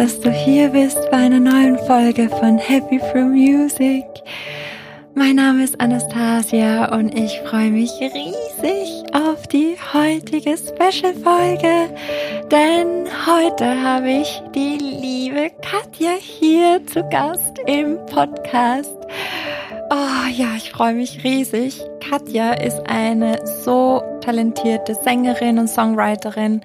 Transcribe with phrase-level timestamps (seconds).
[0.00, 4.06] dass du hier bist bei einer neuen Folge von Happy Through Music.
[5.14, 11.94] Mein Name ist Anastasia und ich freue mich riesig auf die heutige Special-Folge,
[12.50, 18.96] denn heute habe ich die liebe Katja hier zu Gast im Podcast.
[19.90, 21.78] Oh ja, ich freue mich riesig.
[22.08, 26.62] Katja ist eine so talentierte Sängerin und Songwriterin.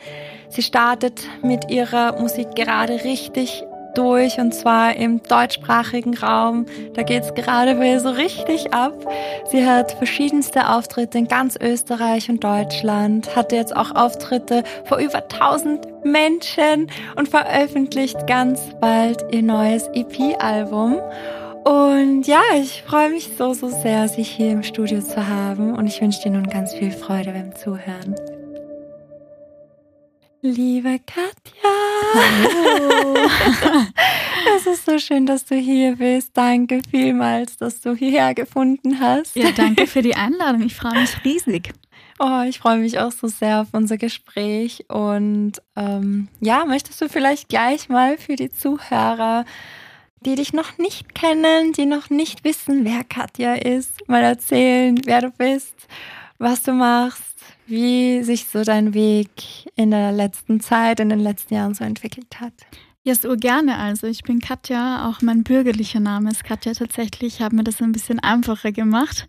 [0.50, 3.64] Sie startet mit ihrer Musik gerade richtig
[3.96, 6.66] durch und zwar im deutschsprachigen Raum.
[6.94, 8.94] Da geht's gerade wieder so richtig ab.
[9.52, 15.24] Sie hat verschiedenste Auftritte in ganz Österreich und Deutschland, hatte jetzt auch Auftritte vor über
[15.24, 21.00] 1000 Menschen und veröffentlicht ganz bald ihr neues EP-Album.
[21.64, 25.88] Und ja, ich freue mich so, so sehr, Sie hier im Studio zu haben und
[25.88, 28.16] ich wünsche dir nun ganz viel Freude beim Zuhören.
[30.46, 31.72] Liebe Katja.
[32.14, 33.16] Hallo.
[34.56, 36.38] Es ist so schön, dass du hier bist.
[36.38, 39.36] Danke vielmals, dass du hierher gefunden hast.
[39.36, 40.62] Ja, danke für die Einladung.
[40.62, 41.74] Ich freue mich riesig.
[42.20, 44.86] Oh, ich freue mich auch so sehr auf unser Gespräch.
[44.88, 49.46] Und ähm, ja, möchtest du vielleicht gleich mal für die Zuhörer,
[50.20, 55.22] die dich noch nicht kennen, die noch nicht wissen, wer Katja ist, mal erzählen, wer
[55.22, 55.76] du bist,
[56.38, 57.35] was du machst?
[57.68, 59.30] Wie sich so dein Weg
[59.76, 62.54] in der letzten Zeit, in den letzten Jahren so entwickelt hat.
[63.08, 63.78] Ja, so gerne.
[63.78, 67.36] Also ich bin Katja, auch mein bürgerlicher Name ist Katja tatsächlich.
[67.36, 69.28] Ich habe mir das ein bisschen einfacher gemacht.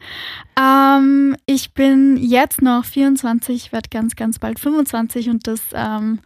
[0.59, 6.21] Ähm, ich bin jetzt noch 24, werde ganz, ganz bald 25 und das, ähm,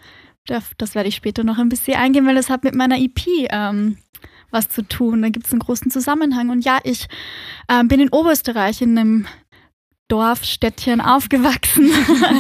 [0.47, 3.19] das, das, werde ich später noch ein bisschen eingehen, weil das hat mit meiner EP
[3.51, 3.97] ähm,
[4.53, 5.23] was zu tun.
[5.23, 6.51] Da gibt es einen großen Zusammenhang.
[6.51, 7.09] Und ja, ich
[7.67, 9.27] äh, bin in Oberösterreich in einem
[10.11, 11.91] Dorfstädtchen aufgewachsen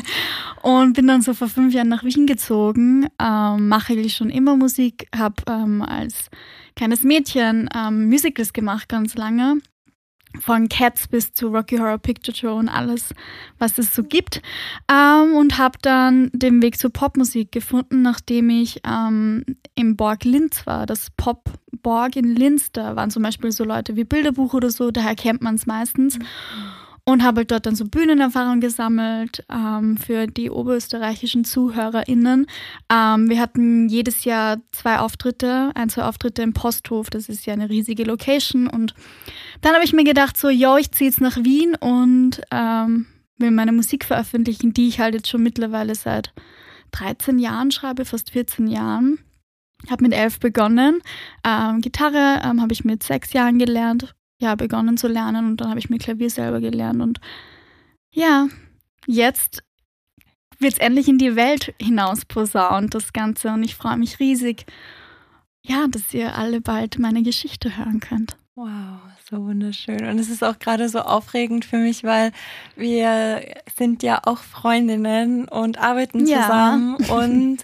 [0.63, 3.07] und bin dann so vor fünf Jahren nach Wien gezogen.
[3.19, 6.29] Ähm, mache eigentlich schon immer Musik, habe ähm, als
[6.75, 9.59] kleines Mädchen ähm, Musicals gemacht ganz lange.
[10.41, 13.13] Von Cats bis zu Rocky Horror Picture Show und alles,
[13.59, 14.43] was es so gibt.
[14.89, 19.45] Ähm, und habe dann den Weg zur Popmusik gefunden, nachdem ich ähm,
[19.75, 20.87] im Borg Linz war.
[20.87, 21.51] Das Pop
[21.83, 25.43] Borg in Linz, da waren zum Beispiel so Leute wie Bilderbuch oder so, daher kennt
[25.43, 26.19] man es meistens.
[26.19, 26.25] Mhm
[27.05, 32.47] und habe dort dann so Bühnenerfahrung gesammelt ähm, für die oberösterreichischen ZuhörerInnen.
[32.93, 37.53] Ähm, wir hatten jedes Jahr zwei Auftritte, ein, zwei Auftritte im Posthof, das ist ja
[37.53, 38.94] eine riesige Location und
[39.60, 43.06] dann habe ich mir gedacht so, yo, ich ziehe jetzt nach Wien und ähm,
[43.39, 46.33] will meine Musik veröffentlichen, die ich halt jetzt schon mittlerweile seit
[46.93, 49.19] 13 Jahren schreibe, fast 14 Jahren.
[49.89, 51.00] Habe mit elf begonnen.
[51.43, 55.69] Ähm, Gitarre ähm, habe ich mit sechs Jahren gelernt ja, begonnen zu lernen und dann
[55.69, 57.21] habe ich mir Klavier selber gelernt und
[58.11, 58.49] ja,
[59.06, 59.62] jetzt
[60.59, 64.67] wird es endlich in die Welt hinaus posaunt, das Ganze und ich freue mich riesig,
[65.62, 68.37] ja, dass ihr alle bald meine Geschichte hören könnt.
[68.56, 70.05] Wow, so wunderschön.
[70.06, 72.33] Und es ist auch gerade so aufregend für mich, weil
[72.77, 73.43] wir
[73.75, 77.15] sind ja auch Freundinnen und arbeiten zusammen ja.
[77.15, 77.59] und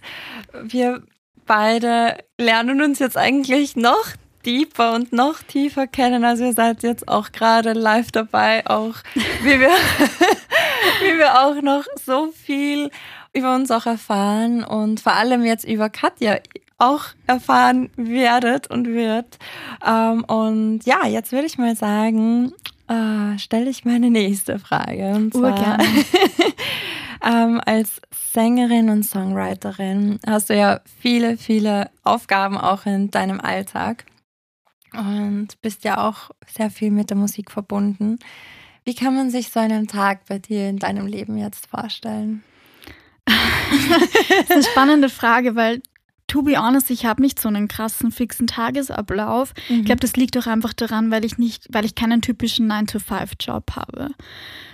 [0.63, 1.03] wir
[1.45, 4.07] beide lernen uns jetzt eigentlich noch
[4.47, 6.25] deeper und noch tiefer kennen.
[6.25, 8.95] Also ihr seid jetzt auch gerade live dabei, auch
[9.43, 9.69] wie wir,
[11.01, 12.91] wie wir auch noch so viel
[13.35, 16.39] über uns auch erfahren und vor allem jetzt über Katja
[16.79, 19.39] auch erfahren werdet und wird.
[19.87, 22.53] Ähm, und ja, jetzt würde ich mal sagen,
[22.89, 25.13] äh, stelle ich meine nächste Frage.
[25.15, 25.79] Und zwar,
[27.25, 28.01] ähm, als
[28.33, 34.05] Sängerin und Songwriterin hast du ja viele, viele Aufgaben auch in deinem Alltag
[34.99, 38.19] und bist ja auch sehr viel mit der Musik verbunden.
[38.85, 42.43] Wie kann man sich so einen Tag bei dir in deinem Leben jetzt vorstellen?
[43.27, 45.83] das ist eine spannende Frage, weil
[46.29, 49.55] to be honest, ich habe nicht so einen krassen fixen Tagesablauf.
[49.69, 49.81] Mhm.
[49.81, 53.73] Ich glaube, das liegt auch einfach daran, weil ich nicht, weil ich keinen typischen 9-to-5-Job
[53.77, 54.11] habe.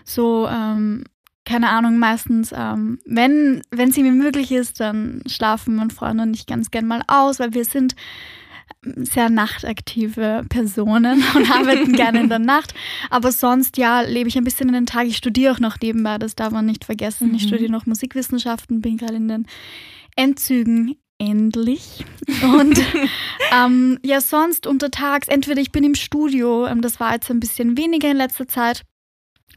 [0.04, 1.04] So, ähm,
[1.44, 6.46] keine Ahnung, meistens, ähm, wenn es mir möglich ist, dann schlafen mein Freund und ich
[6.46, 7.96] ganz gern mal aus, weil wir sind
[8.82, 12.74] sehr nachtaktive Personen und arbeiten gerne in der Nacht.
[13.10, 15.06] Aber sonst, ja, lebe ich ein bisschen in den Tag.
[15.06, 17.28] Ich studiere auch noch nebenbei, das darf man nicht vergessen.
[17.28, 17.34] Mhm.
[17.34, 19.46] Ich studiere noch Musikwissenschaften, bin gerade in den
[20.16, 22.04] Endzügen endlich.
[22.42, 22.80] Und
[23.52, 27.76] ähm, ja, sonst untertags, entweder ich bin im Studio, ähm, das war jetzt ein bisschen
[27.76, 28.82] weniger in letzter Zeit,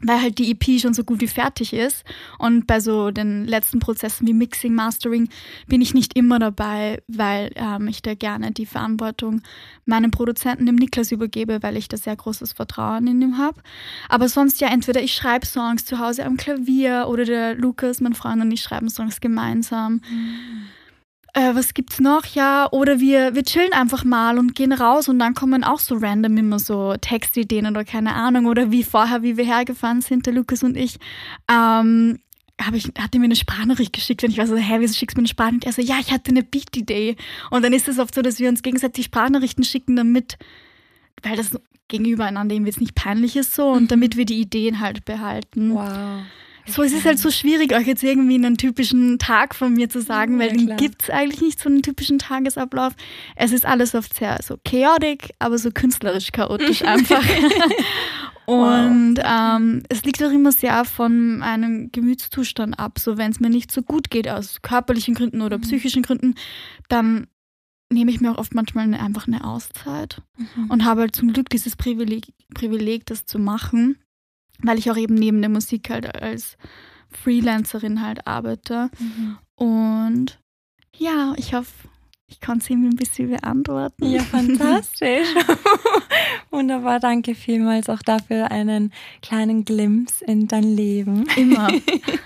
[0.02, 2.04] weil halt die EP schon so gut wie fertig ist.
[2.38, 5.28] Und bei so den letzten Prozessen wie Mixing, Mastering
[5.66, 9.42] bin ich nicht immer dabei, weil ähm, ich da gerne die Verantwortung
[9.84, 13.60] meinem Produzenten, dem Niklas, übergebe, weil ich da sehr großes Vertrauen in ihm habe.
[14.08, 18.14] Aber sonst ja, entweder ich schreibe Songs zu Hause am Klavier oder der Lukas, mein
[18.14, 20.02] Freund und ich schreiben Songs gemeinsam.
[20.10, 20.75] Mhm
[21.36, 22.24] äh, was gibt's noch?
[22.24, 25.96] Ja, oder wir, wir chillen einfach mal und gehen raus und dann kommen auch so
[25.96, 28.46] random immer so Textideen oder keine Ahnung.
[28.46, 30.96] Oder wie vorher, wie wir hergefahren sind, der Lukas und ich,
[31.52, 32.20] ähm,
[32.72, 35.20] ich, hat er mir eine Sprachnachricht geschickt und ich war so, hä, wieso schickst du
[35.20, 35.66] mir eine Sprachnachricht?
[35.66, 37.16] Er so, ja, ich hatte eine Beat-Idee.
[37.50, 40.38] Und dann ist es oft so, dass wir uns gegenseitig Sprachnachrichten schicken, damit,
[41.22, 41.50] weil das
[41.88, 43.88] gegenüber einander eben jetzt nicht peinlich ist so und mhm.
[43.88, 45.74] damit wir die Ideen halt behalten.
[45.74, 46.22] Wow.
[46.68, 50.00] So, es ist halt so schwierig, euch jetzt irgendwie einen typischen Tag von mir zu
[50.00, 52.94] sagen, weil ja, den gibt es eigentlich nicht so einen typischen Tagesablauf.
[53.36, 57.24] Es ist alles oft sehr so chaotic, aber so künstlerisch chaotisch einfach.
[58.46, 62.98] Und ähm, es liegt auch immer sehr von einem Gemütszustand ab.
[62.98, 65.62] So, wenn es mir nicht so gut geht, aus körperlichen Gründen oder mhm.
[65.62, 66.34] psychischen Gründen,
[66.88, 67.26] dann
[67.92, 70.70] nehme ich mir auch oft manchmal eine, einfach eine Auszeit mhm.
[70.70, 73.98] und habe halt zum Glück dieses Privileg, Privileg, das zu machen
[74.62, 76.56] weil ich auch eben neben der Musik halt als
[77.10, 78.90] Freelancerin halt arbeite.
[78.98, 79.38] Mhm.
[79.54, 80.38] Und
[80.96, 81.88] ja, ich hoffe,
[82.28, 84.06] ich kann es irgendwie ein bisschen beantworten.
[84.06, 85.28] Ja, fantastisch.
[86.50, 88.92] Wunderbar, danke vielmals auch dafür einen
[89.22, 91.26] kleinen Glimpse in dein Leben.
[91.36, 91.68] Immer.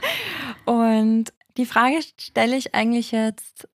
[0.65, 3.69] Und die Frage stelle ich eigentlich jetzt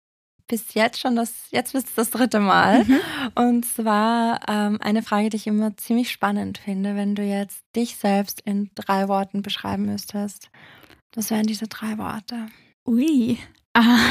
[0.47, 2.83] bis jetzt schon das, jetzt ist das dritte Mal.
[2.83, 2.99] Mhm.
[3.35, 7.97] Und zwar ähm, eine Frage, die ich immer ziemlich spannend finde, wenn du jetzt dich
[7.97, 10.49] selbst in drei Worten beschreiben müsstest.
[11.15, 12.47] Was wären diese drei Worte?
[12.85, 13.37] Ui.
[13.73, 13.97] Ah.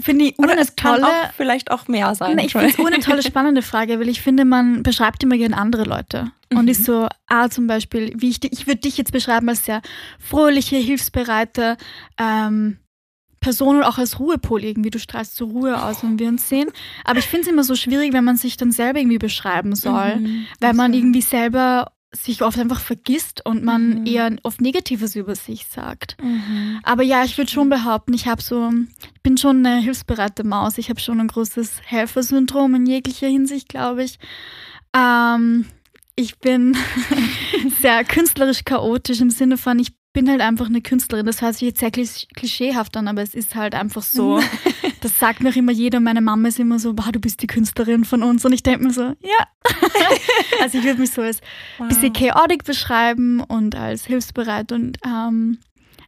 [0.00, 2.38] finde ich Oder es tolle, kann auch vielleicht auch mehr sein.
[2.38, 5.84] ich finde es eine tolle, spannende Frage, weil ich finde, man beschreibt immer gerne andere
[5.84, 6.30] Leute.
[6.50, 6.58] Mhm.
[6.58, 9.82] Und ist so, ah, zum Beispiel, wie ich, ich würde dich jetzt beschreiben als sehr
[10.18, 11.76] fröhliche, hilfsbereite,
[12.18, 12.78] ähm,
[13.44, 14.88] Person und auch als Ruhepol irgendwie.
[14.88, 16.70] Du strahlst zur Ruhe aus, wenn wir uns sehen.
[17.04, 20.16] Aber ich finde es immer so schwierig, wenn man sich dann selber irgendwie beschreiben soll,
[20.16, 24.06] mhm, weil man irgendwie selber sich oft einfach vergisst und man mhm.
[24.06, 26.16] eher oft Negatives über sich sagt.
[26.22, 26.80] Mhm.
[26.84, 28.72] Aber ja, ich würde schon behaupten, ich habe so,
[29.14, 30.78] ich bin schon eine hilfsbereite Maus.
[30.78, 34.18] Ich habe schon ein großes Helfersyndrom in jeglicher Hinsicht, glaube ich.
[34.96, 35.66] Ähm,
[36.16, 36.78] ich bin
[37.82, 41.26] sehr künstlerisch chaotisch im Sinne von, ich bin halt einfach eine Künstlerin.
[41.26, 44.40] Das hört sich jetzt sehr klischeehaft an, aber es ist halt einfach so.
[45.00, 46.00] Das sagt mir auch immer jeder.
[46.00, 48.42] Meine Mama ist immer so, wow, du bist die Künstlerin von uns.
[48.46, 49.46] Und ich denke mir so, ja.
[50.62, 51.42] also ich würde mich so als
[51.76, 51.88] wow.
[51.88, 55.58] bisschen chaotic beschreiben und als hilfsbereit und ähm,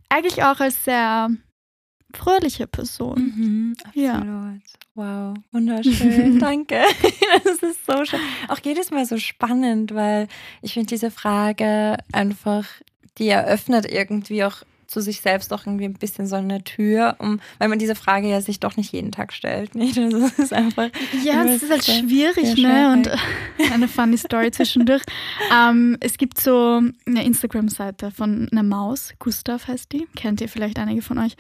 [0.09, 1.29] eigentlich auch als sehr
[2.15, 3.35] fröhliche Person.
[3.37, 4.03] Mhm, absolut.
[4.03, 4.55] Ja.
[4.95, 6.39] Wow, wunderschön.
[6.41, 6.81] Danke.
[7.45, 8.21] Das ist so schön.
[8.49, 10.27] Auch jedes Mal so spannend, weil
[10.63, 12.65] ich finde diese Frage einfach
[13.19, 17.41] die eröffnet irgendwie auch zu sich selbst auch irgendwie ein bisschen so eine Tür, um,
[17.59, 19.75] weil man diese Frage ja sich doch nicht jeden Tag stellt.
[19.75, 19.97] Nicht?
[20.07, 20.89] Also es ist einfach.
[21.25, 22.93] Ja, es ist halt schwierig, ne?
[22.93, 23.11] Und
[23.73, 25.03] eine funny Story zwischendurch.
[25.53, 30.79] ähm, es gibt so eine Instagram-Seite von einer Maus, Gustav heißt die, kennt ihr vielleicht
[30.79, 31.37] einige von euch.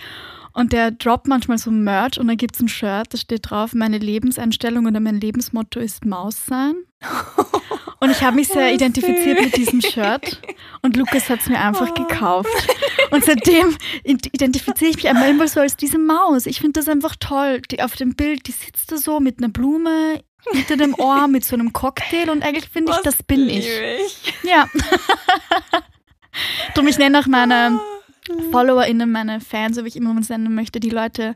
[0.52, 3.74] Und der droppt manchmal so Merch und da gibt es ein Shirt, da steht drauf,
[3.74, 6.74] meine Lebenseinstellung oder mein Lebensmotto ist Maus sein.
[7.98, 10.40] Und ich habe mich sehr oh, identifiziert mit diesem Shirt
[10.82, 11.94] und Lukas hat es mir einfach oh.
[11.94, 12.68] gekauft.
[13.10, 16.46] Und seitdem identifiziere ich mich einmal immer so als diese Maus.
[16.46, 17.62] Ich finde das einfach toll.
[17.70, 20.22] Die auf dem Bild, die sitzt da so mit einer Blume
[20.52, 23.68] hinter dem Ohr, mit so einem Cocktail und eigentlich finde ich, das bin ich.
[23.68, 24.34] ich.
[24.44, 24.68] Ja.
[26.74, 27.80] Drum, ich nenne auch meine
[28.28, 28.50] oh.
[28.52, 31.34] FollowerInnen, meine Fans, so wie ich immer was nennen möchte, die Leute,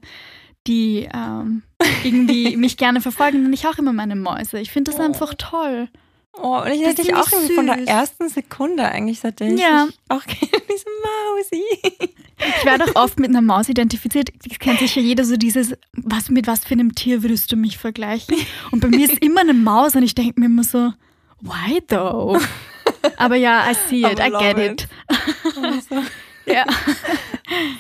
[0.67, 1.63] die ähm,
[2.05, 4.61] irgendwie mich gerne verfolgen, nenne ich auch immer meine Mäuse.
[4.61, 5.05] Ich finde das oh.
[5.05, 5.89] einfach toll.
[6.33, 9.89] Oh, und ich hätte dich auch irgendwie von der ersten Sekunde eigentlich, seitdem ja.
[9.89, 11.65] ich auch kenne, diese Mausi.
[12.39, 14.31] Ich werde auch oft mit einer Maus identifiziert.
[14.49, 17.79] Das kennt sicher jeder so dieses, was mit was für einem Tier würdest du mich
[17.79, 18.37] vergleichen?
[18.71, 20.93] Und bei mir ist immer eine Maus und ich denke mir immer so,
[21.41, 22.39] why though?
[23.17, 24.83] Aber ja, I see it, I get it.
[24.83, 24.89] it.
[25.57, 26.03] Also.
[26.47, 26.65] Ja.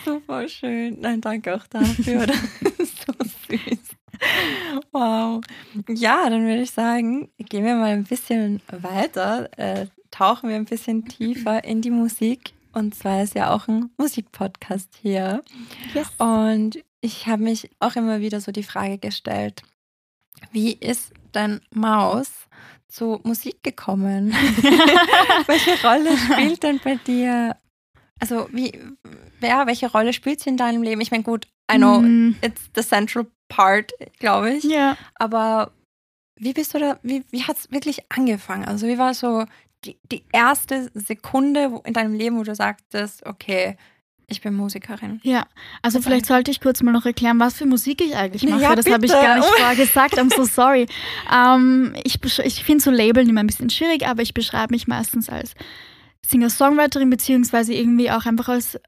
[0.04, 1.00] Super schön.
[1.00, 2.26] Nein, danke auch dafür.
[2.26, 2.37] Das
[2.78, 3.12] ist so
[3.49, 3.78] süß.
[4.92, 5.40] Wow.
[5.88, 10.64] Ja, dann würde ich sagen, gehen wir mal ein bisschen weiter, äh, tauchen wir ein
[10.64, 12.52] bisschen tiefer in die Musik.
[12.72, 15.42] Und zwar ist ja auch ein Musikpodcast hier.
[15.94, 16.08] Yes.
[16.18, 19.62] Und ich habe mich auch immer wieder so die Frage gestellt,
[20.50, 22.30] wie ist dein Maus
[22.88, 24.32] zu Musik gekommen?
[25.46, 27.56] Welche Rolle spielt denn bei dir
[28.20, 28.72] also wie,
[29.40, 31.00] ja, welche Rolle spielt sie in deinem Leben?
[31.00, 32.36] Ich meine, gut, I know, mm.
[32.42, 34.64] it's the central part, glaube ich.
[34.64, 34.97] Ja.
[35.16, 35.73] Aber
[36.37, 38.64] wie bist du da, wie, wie hat es wirklich angefangen?
[38.64, 39.45] Also wie war so
[39.85, 43.76] die, die erste Sekunde in deinem Leben, wo du sagtest, okay,
[44.26, 45.21] ich bin Musikerin.
[45.25, 45.47] Ja,
[45.83, 48.62] also das vielleicht sollte ich kurz mal noch erklären, was für Musik ich eigentlich mache.
[48.62, 50.19] Ja, das habe ich gar nicht vorher gesagt.
[50.19, 50.87] I'm so sorry.
[51.35, 55.28] Ähm, ich ich finde so Labeln immer ein bisschen schwierig, aber ich beschreibe mich meistens
[55.28, 55.54] als
[56.26, 58.78] Singer-Songwriterin beziehungsweise irgendwie auch einfach als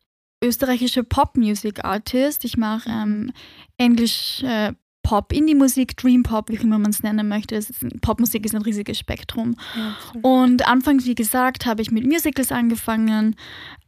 [0.43, 2.45] österreichische Pop-Music-Artist.
[2.45, 3.33] Ich mache ähm,
[3.79, 4.73] Englisch, äh,
[5.03, 7.57] Pop, Indie-Musik, Dream Pop, wie immer man es nennen möchte.
[7.57, 9.57] Ist, Popmusik ist ein riesiges Spektrum.
[9.77, 13.37] Ja, und anfangs, wie gesagt, habe ich mit Musicals angefangen,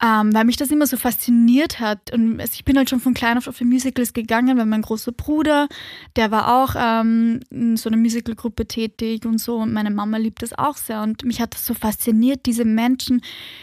[0.03, 2.13] ähm, weil mich das immer so fasziniert hat.
[2.13, 5.13] Und ich bin halt schon von klein auf auf die Musicals gegangen, weil mein großer
[5.13, 5.69] Bruder,
[6.17, 9.59] der war auch ähm, in so einer Musicalgruppe tätig und so.
[9.59, 11.03] Und meine Mama liebt das auch sehr.
[11.03, 13.23] Und mich hat das so fasziniert, diese Menschen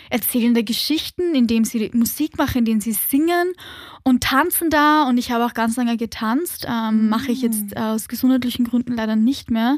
[0.09, 3.53] erzählen da Geschichten, indem sie Musik machen, indem sie singen
[4.03, 5.07] und tanzen da.
[5.07, 6.65] Und ich habe auch ganz lange getanzt.
[6.67, 7.77] Ähm, Mache ich jetzt mhm.
[7.77, 9.77] aus gesundheitlichen Gründen leider nicht mehr.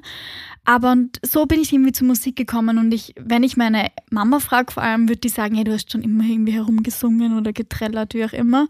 [0.66, 2.78] Aber und so bin ich irgendwie zur Musik gekommen.
[2.78, 5.92] Und ich, wenn ich meine Mama frage, vor allem, würde die sagen, hey, du hast
[5.92, 8.68] schon immer irgendwie herumgesungen oder getrellert, wie auch immer.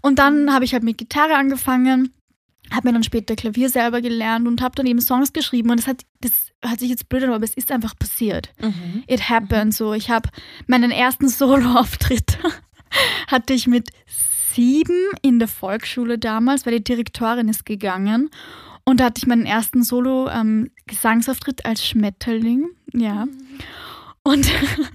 [0.00, 2.12] Und dann habe ich halt mit Gitarre angefangen
[2.72, 5.86] habe mir dann später Klavier selber gelernt und habe dann eben Songs geschrieben und das
[5.86, 6.32] hat das
[6.62, 8.52] hört sich jetzt blöd an, aber es ist einfach passiert.
[8.60, 9.04] Mhm.
[9.06, 9.72] It happened mhm.
[9.72, 9.94] so.
[9.94, 10.28] Ich habe
[10.66, 12.38] meinen ersten Solo-Auftritt
[13.28, 13.90] hatte ich mit
[14.58, 18.28] sieben in der Volksschule damals, weil die Direktorin ist gegangen.
[18.82, 22.66] Und da hatte ich meinen ersten Solo-Gesangsauftritt ähm, als Schmetterling.
[22.92, 23.28] Ja.
[24.24, 24.50] Und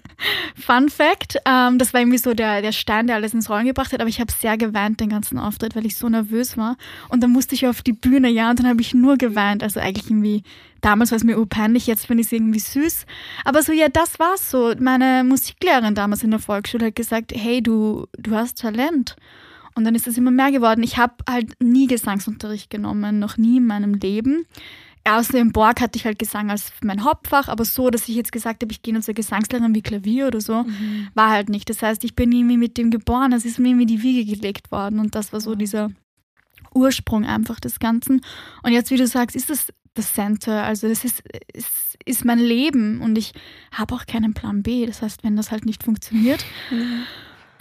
[0.56, 3.94] Fun Fact, ähm, das war irgendwie so der, der Stein, der alles ins Rollen gebracht
[3.94, 6.76] hat, aber ich habe sehr geweint den ganzen Auftritt, weil ich so nervös war.
[7.08, 9.64] Und dann musste ich auf die Bühne, ja, und dann habe ich nur geweint.
[9.64, 10.44] Also eigentlich irgendwie,
[10.82, 13.06] damals war es mir urpeinlich, jetzt finde ich es irgendwie süß.
[13.46, 14.74] Aber so, ja, das war's so.
[14.78, 19.16] Meine Musiklehrerin damals in der Volksschule hat gesagt, hey, du, du hast Talent.
[19.76, 20.84] Und dann ist es immer mehr geworden.
[20.84, 24.46] Ich habe halt nie Gesangsunterricht genommen, noch nie in meinem Leben.
[25.06, 28.32] Außer im Borg hatte ich halt Gesang als mein Hauptfach, aber so, dass ich jetzt
[28.32, 31.10] gesagt habe, ich gehe zur Gesangslehrerin wie Klavier oder so, mhm.
[31.14, 31.70] war halt nicht.
[31.70, 34.72] Das heißt, ich bin irgendwie mit dem geboren, es ist mir irgendwie die Wiege gelegt
[34.72, 35.90] worden und das war so dieser
[36.74, 38.22] Ursprung einfach des Ganzen.
[38.62, 41.22] Und jetzt, wie du sagst, ist das das Center, also es ist,
[41.54, 43.34] es ist mein Leben und ich
[43.72, 44.88] habe auch keinen Plan B.
[44.88, 47.04] Das heißt, wenn das halt nicht funktioniert, mhm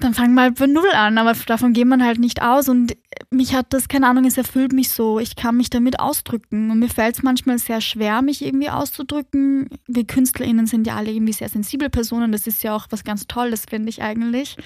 [0.02, 2.96] dann fangen wir halt bei Null an, aber davon geht man halt nicht aus und
[3.30, 5.18] mich hat das, keine Ahnung, es erfüllt mich so.
[5.18, 9.68] Ich kann mich damit ausdrücken und mir fällt es manchmal sehr schwer, mich irgendwie auszudrücken.
[9.86, 13.26] Wir KünstlerInnen sind ja alle irgendwie sehr sensible Personen, das ist ja auch was ganz
[13.26, 14.56] Tolles, finde ich eigentlich.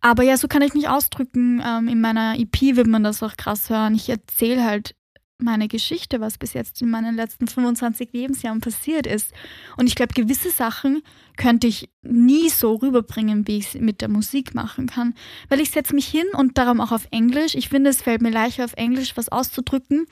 [0.00, 1.62] Aber ja, so kann ich mich ausdrücken.
[1.64, 3.94] Ähm, in meiner EP wird man das auch krass hören.
[3.94, 4.94] Ich erzähle halt
[5.38, 9.32] meine Geschichte, was bis jetzt in meinen letzten 25 Lebensjahren passiert ist.
[9.76, 11.02] Und ich glaube, gewisse Sachen
[11.36, 15.14] könnte ich nie so rüberbringen, wie ich es mit der Musik machen kann.
[15.48, 17.54] Weil ich setze mich hin und darum auch auf Englisch.
[17.54, 20.06] Ich finde, es fällt mir leichter, auf Englisch was auszudrücken,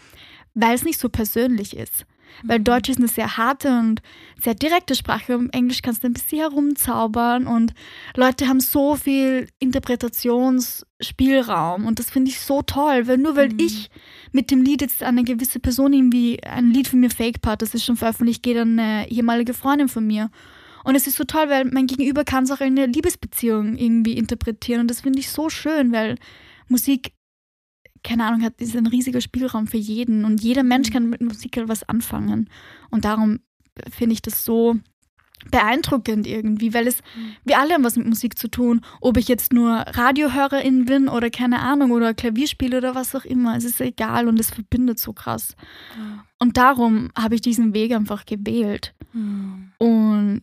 [0.54, 2.04] weil es nicht so persönlich ist.
[2.42, 2.64] Weil mhm.
[2.64, 4.00] Deutsch ist eine sehr harte und
[4.40, 5.34] sehr direkte Sprache.
[5.34, 7.74] Im Englisch kannst du ein bisschen herumzaubern und
[8.16, 13.58] Leute haben so viel Interpretationsspielraum und das finde ich so toll, weil nur weil mhm.
[13.60, 13.90] ich
[14.32, 17.74] mit dem Lied jetzt eine gewisse Person irgendwie ein Lied von mir Fake Part, das
[17.74, 20.30] ist schon veröffentlicht, geht an eine ehemalige Freundin von mir.
[20.84, 24.16] Und es ist so toll, weil mein Gegenüber kann es auch in eine Liebesbeziehung irgendwie
[24.16, 26.16] interpretieren und das finde ich so schön, weil
[26.68, 27.12] Musik
[28.02, 30.92] keine Ahnung, hat ist ein riesiger Spielraum für jeden und jeder Mensch mhm.
[30.92, 32.48] kann mit Musik halt was anfangen.
[32.90, 33.40] Und darum
[33.90, 34.76] finde ich das so
[35.50, 37.32] beeindruckend irgendwie, weil es, mhm.
[37.44, 41.30] wir alle haben was mit Musik zu tun, ob ich jetzt nur Radiohörerin bin oder
[41.30, 44.98] keine Ahnung oder Klavier spiele oder was auch immer, es ist egal und es verbindet
[44.98, 45.56] so krass.
[46.38, 48.94] Und darum habe ich diesen Weg einfach gewählt.
[49.12, 49.72] Mhm.
[49.78, 50.42] Und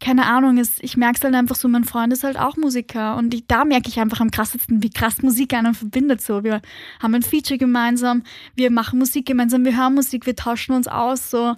[0.00, 3.16] keine Ahnung, ist, ich merke es halt einfach so, mein Freund ist halt auch Musiker
[3.16, 6.20] und ich, da merke ich einfach am krassesten, wie krass Musik einen verbindet.
[6.20, 6.60] So, wir
[7.02, 8.22] haben ein Feature gemeinsam,
[8.54, 11.56] wir machen Musik gemeinsam, wir hören Musik, wir tauschen uns aus, so.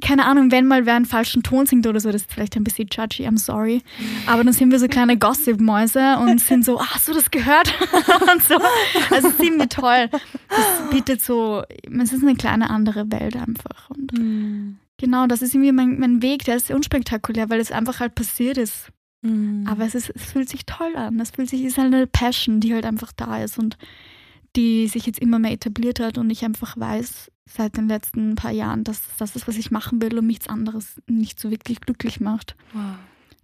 [0.00, 2.62] Keine Ahnung, wenn mal wer einen falschen Ton singt oder so, das ist vielleicht ein
[2.62, 3.82] bisschen judgy, I'm sorry.
[4.24, 7.74] Aber dann sind wir so kleine Gossip-Mäuse und sind so, ah, hast du das gehört?
[8.32, 8.54] und so.
[9.10, 10.08] Also ziemlich toll.
[10.48, 11.64] Das bietet so,
[12.00, 13.90] es ist eine kleine andere Welt einfach.
[13.90, 14.76] Und mm.
[15.00, 18.58] Genau, das ist irgendwie mein, mein Weg, der ist unspektakulär, weil es einfach halt passiert
[18.58, 18.92] ist.
[19.22, 19.66] Mhm.
[19.66, 21.18] Aber es, ist, es fühlt sich toll an.
[21.20, 23.78] Es fühlt sich, ist halt eine Passion, die halt einfach da ist und
[24.56, 28.50] die sich jetzt immer mehr etabliert hat und ich einfach weiß seit den letzten paar
[28.50, 32.20] Jahren, dass das ist, was ich machen will und nichts anderes nicht so wirklich glücklich
[32.20, 32.54] macht.
[32.74, 32.96] Wow.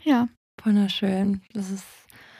[0.02, 0.28] Ja.
[0.62, 1.40] Wunderschön.
[1.54, 1.86] Das ist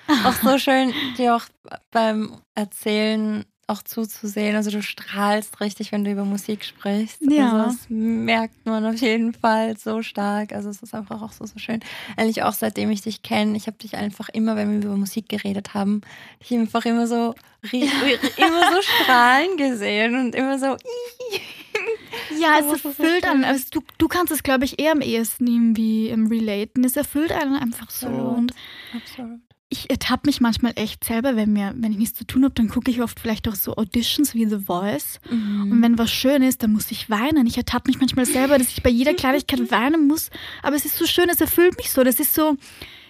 [0.25, 1.44] auch so schön, dir auch
[1.90, 4.54] beim Erzählen auch zuzusehen.
[4.54, 7.20] Also du strahlst richtig, wenn du über Musik sprichst.
[7.23, 7.52] Ja.
[7.52, 10.52] Also das merkt man auf jeden Fall so stark.
[10.52, 11.80] Also es ist einfach auch so, so schön.
[12.16, 15.28] Eigentlich auch seitdem ich dich kenne, ich habe dich einfach immer, wenn wir über Musik
[15.28, 16.02] geredet haben,
[16.40, 17.35] dich einfach immer so,
[17.73, 20.76] immer so strahlen gesehen und immer so,
[22.40, 23.44] Ja, es erfüllt einen.
[23.44, 26.85] Also du, du kannst es, glaube ich, eher am ehesten irgendwie im Relaten.
[26.85, 28.06] Es erfüllt einen einfach so.
[28.06, 28.37] Absolut.
[28.38, 28.54] Und
[28.94, 32.54] Absolut ich ertappe mich manchmal echt selber, wenn, mir, wenn ich nichts zu tun habe,
[32.54, 35.18] dann gucke ich oft vielleicht auch so Auditions wie The Voice.
[35.28, 35.73] Mhm.
[35.73, 37.46] Und wenn was schön ist, dann muss ich weinen.
[37.46, 40.30] Ich ertappe mich manchmal selber, dass ich bei jeder Kleinigkeit weinen muss.
[40.62, 42.04] Aber es ist so schön, es erfüllt mich so.
[42.04, 42.56] Das ist so,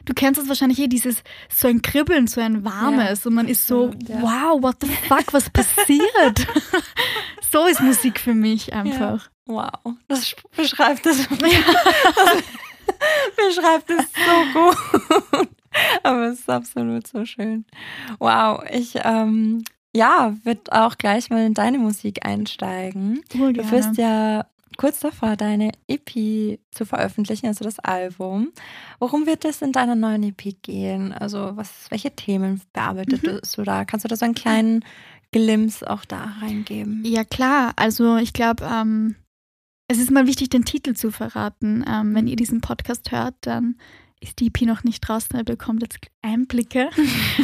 [0.07, 1.23] du kennst das wahrscheinlich eh, dieses
[1.55, 3.25] so ein Kribbeln, so ein warmes.
[3.25, 4.23] Ja, und man ist so, ja.
[4.23, 6.47] wow, what the fuck, was passiert?
[7.53, 9.27] so ist Musik für mich einfach.
[9.27, 9.31] Ja.
[9.49, 11.29] Wow, das beschreibt es.
[12.89, 13.49] Ja.
[13.49, 14.61] beschreibt es so
[15.39, 15.49] gut.
[16.03, 17.65] Aber es ist absolut so schön.
[18.19, 19.65] Wow, ich ähm,
[19.97, 23.23] ja, wird auch gleich mal in deine Musik einsteigen.
[23.35, 28.53] Oh, du wirst ja kurz davor, deine EP zu veröffentlichen, also das Album.
[28.99, 31.13] Worum wird es in deiner neuen EP gehen?
[31.13, 33.41] Also, was, welche Themen bearbeitest mhm.
[33.57, 33.85] du da?
[33.85, 34.85] Kannst du da so einen kleinen
[35.33, 37.03] Glimps auch da reingeben?
[37.05, 37.73] Ja, klar.
[37.77, 39.17] Also, ich glaube, ähm,
[39.89, 41.85] es ist mal wichtig, den Titel zu verraten.
[41.89, 43.77] Ähm, wenn ihr diesen Podcast hört, dann
[44.27, 46.91] ist die EP noch nicht draußen, ihr bekommt jetzt Einblicke.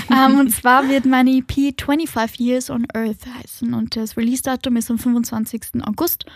[0.08, 4.76] um, ähm, und zwar wird meine EP 25 Years on Earth heißen und das Release-Datum
[4.76, 5.84] ist am 25.
[5.84, 6.26] August.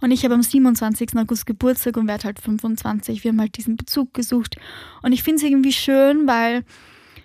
[0.00, 1.16] Und ich habe am 27.
[1.16, 3.22] August Geburtstag und werde halt 25.
[3.22, 4.56] Wir haben halt diesen Bezug gesucht.
[5.02, 6.64] Und ich finde es irgendwie schön, weil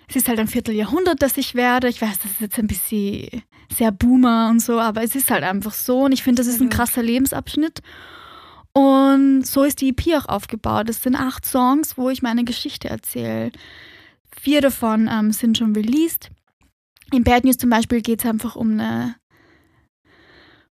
[0.08, 1.88] es ist halt ein Vierteljahrhundert, dass ich werde.
[1.88, 3.42] Ich weiß, das ist jetzt ein bisschen
[3.76, 6.04] sehr Boomer und so, aber es ist halt einfach so.
[6.04, 7.80] Und ich finde, das ist ein krasser Lebensabschnitt.
[8.72, 10.88] Und so ist die EP auch aufgebaut.
[10.88, 13.50] Es sind acht Songs, wo ich meine Geschichte erzähle.
[14.40, 16.30] Vier davon ähm, sind schon released.
[17.12, 19.16] In Bad News zum Beispiel geht es einfach um eine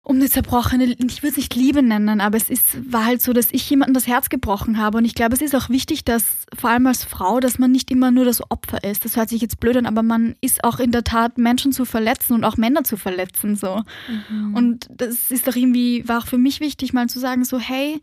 [0.07, 3.33] um eine zerbrochene, ich würde es nicht Liebe nennen, aber es ist, war halt so,
[3.33, 4.99] dass ich jemandem das Herz gebrochen habe.
[4.99, 6.23] Und ich glaube, es ist auch wichtig, dass,
[6.57, 9.03] vor allem als Frau, dass man nicht immer nur das Opfer ist.
[9.03, 11.83] Das hört sich jetzt blöd an, aber man ist auch in der Tat, Menschen zu
[11.83, 13.81] verletzen und auch Männer zu verletzen, so.
[14.29, 14.55] Mhm.
[14.55, 17.99] Und das ist doch irgendwie, war auch für mich wichtig, mal zu sagen, so, hey,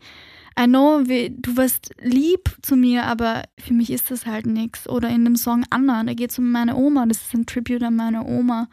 [0.59, 4.87] I know, du wirst lieb zu mir, aber für mich ist das halt nichts.
[4.87, 7.81] Oder in dem Song Anna, da geht es um meine Oma, das ist ein Tribute
[7.81, 8.67] an meine Oma.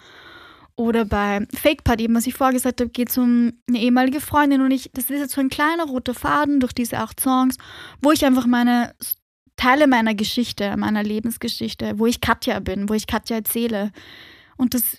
[0.76, 4.62] Oder bei Fake Party, was ich vorher gesagt habe, geht es um eine ehemalige Freundin
[4.62, 7.56] und ich, das ist jetzt so ein kleiner roter Faden durch diese acht Songs,
[8.00, 8.94] wo ich einfach meine
[9.56, 13.92] Teile meiner Geschichte, meiner Lebensgeschichte, wo ich Katja bin, wo ich Katja erzähle.
[14.56, 14.96] Und das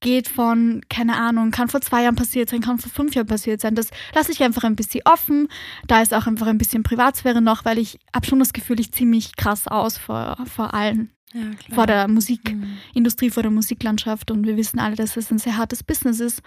[0.00, 3.60] geht von, keine Ahnung, kann vor zwei Jahren passiert sein, kann vor fünf Jahren passiert
[3.60, 3.74] sein.
[3.74, 5.48] Das lasse ich einfach ein bisschen offen.
[5.86, 8.92] Da ist auch einfach ein bisschen Privatsphäre noch, weil ich habe schon das Gefühl, ich
[8.92, 13.32] ziehe mich krass aus vor, vor allen ja, vor der Musikindustrie, mhm.
[13.32, 14.30] vor der Musiklandschaft.
[14.30, 16.42] Und wir wissen alle, dass es ein sehr hartes Business ist.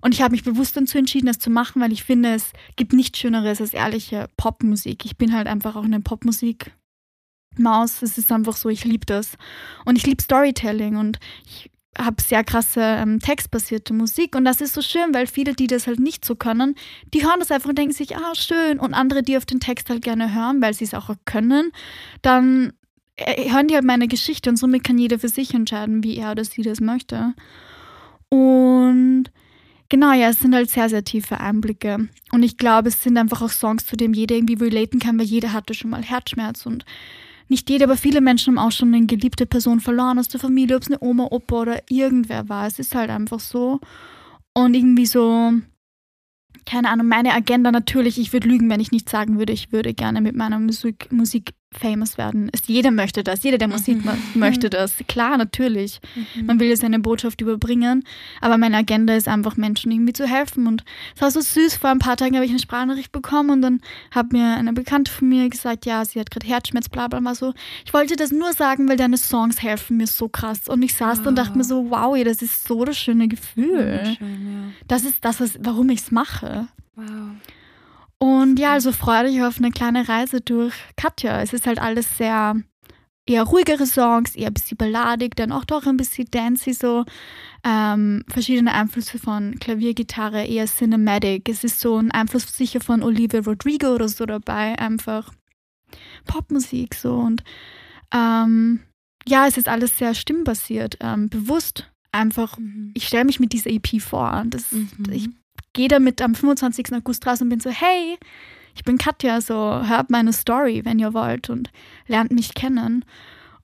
[0.00, 2.92] Und ich habe mich bewusst dazu entschieden, das zu machen, weil ich finde, es gibt
[2.92, 5.04] nichts Schöneres als ehrliche Popmusik.
[5.04, 6.72] Ich bin halt einfach auch eine Popmusik.
[7.58, 9.36] Maus, es ist einfach so, ich liebe das.
[9.84, 14.74] Und ich liebe Storytelling und ich habe sehr krasse ähm, textbasierte Musik und das ist
[14.74, 16.76] so schön, weil viele, die das halt nicht so können,
[17.12, 18.78] die hören das einfach und denken sich, ah, schön.
[18.78, 21.72] Und andere, die auf den Text halt gerne hören, weil sie es auch können,
[22.22, 22.72] dann
[23.20, 26.44] hören die halt meine Geschichte und somit kann jeder für sich entscheiden, wie er oder
[26.44, 27.34] sie das möchte.
[28.28, 29.24] Und
[29.88, 32.08] genau, ja, es sind halt sehr, sehr tiefe Einblicke.
[32.32, 35.26] Und ich glaube, es sind einfach auch Songs, zu denen jeder irgendwie relaten kann, weil
[35.26, 36.84] jeder hatte schon mal Herzschmerz und
[37.48, 40.76] nicht jeder, aber viele Menschen haben auch schon eine geliebte Person verloren aus der Familie,
[40.76, 42.68] ob es eine Oma, Opa oder irgendwer war.
[42.68, 43.80] Es ist halt einfach so.
[44.54, 45.52] Und irgendwie so,
[46.64, 49.94] keine Ahnung, meine Agenda natürlich, ich würde lügen, wenn ich nicht sagen würde, ich würde
[49.94, 52.48] gerne mit meiner Musik, Musik famous werden.
[52.48, 54.18] Ist, jeder möchte das, jeder, der Musik mhm.
[54.34, 54.94] möchte das.
[55.06, 56.00] Klar, natürlich.
[56.34, 56.46] Mhm.
[56.46, 58.04] Man will ja seine Botschaft überbringen,
[58.40, 60.66] aber meine Agenda ist einfach, Menschen irgendwie zu helfen.
[60.66, 63.62] Und es war so süß, vor ein paar Tagen habe ich eine Sprachnachricht bekommen und
[63.62, 63.80] dann
[64.10, 67.34] hat mir eine Bekannte von mir gesagt, ja, sie hat gerade Herzschmerz, bla bla, war
[67.34, 67.54] so,
[67.84, 70.68] ich wollte das nur sagen, weil deine Songs helfen mir so krass.
[70.68, 71.28] Und ich saß oh.
[71.28, 74.16] und dachte mir so, wow, das ist so das schöne Gefühl.
[74.18, 74.72] Schön, ja.
[74.88, 76.66] Das ist das, was, warum ich es mache.
[76.96, 77.06] Wow.
[78.22, 81.40] Und ja, also freue dich auf eine kleine Reise durch Katja.
[81.40, 82.54] Es ist halt alles sehr
[83.26, 87.04] eher ruhigere Songs, eher ein bisschen balladig, dann auch doch ein bisschen dancey so.
[87.64, 91.48] Ähm, verschiedene Einflüsse von Klavier, Gitarre, eher cinematic.
[91.48, 95.32] Es ist so ein Einfluss sicher von Olivia Rodrigo oder so dabei, einfach
[96.26, 97.14] Popmusik so.
[97.14, 97.42] Und
[98.12, 98.80] ähm,
[99.26, 101.90] ja, es ist alles sehr stimmbasiert, ähm, bewusst.
[102.12, 102.90] Einfach, mhm.
[102.94, 104.42] ich stelle mich mit dieser EP vor.
[104.46, 104.90] Das, mhm.
[105.10, 105.28] Ich
[105.72, 106.92] gehe damit am 25.
[106.94, 108.18] August raus und bin so, hey,
[108.74, 109.54] ich bin Katja, so
[109.86, 111.70] hört meine Story, wenn ihr wollt und
[112.06, 113.04] lernt mich kennen.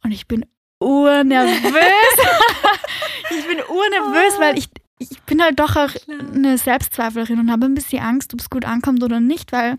[0.03, 0.45] Und ich bin
[0.79, 1.55] urnervös.
[3.31, 5.91] ich bin urnervös, weil ich, ich bin halt doch auch
[6.35, 9.79] eine Selbstzweiflerin und habe ein bisschen Angst, ob es gut ankommt oder nicht, weil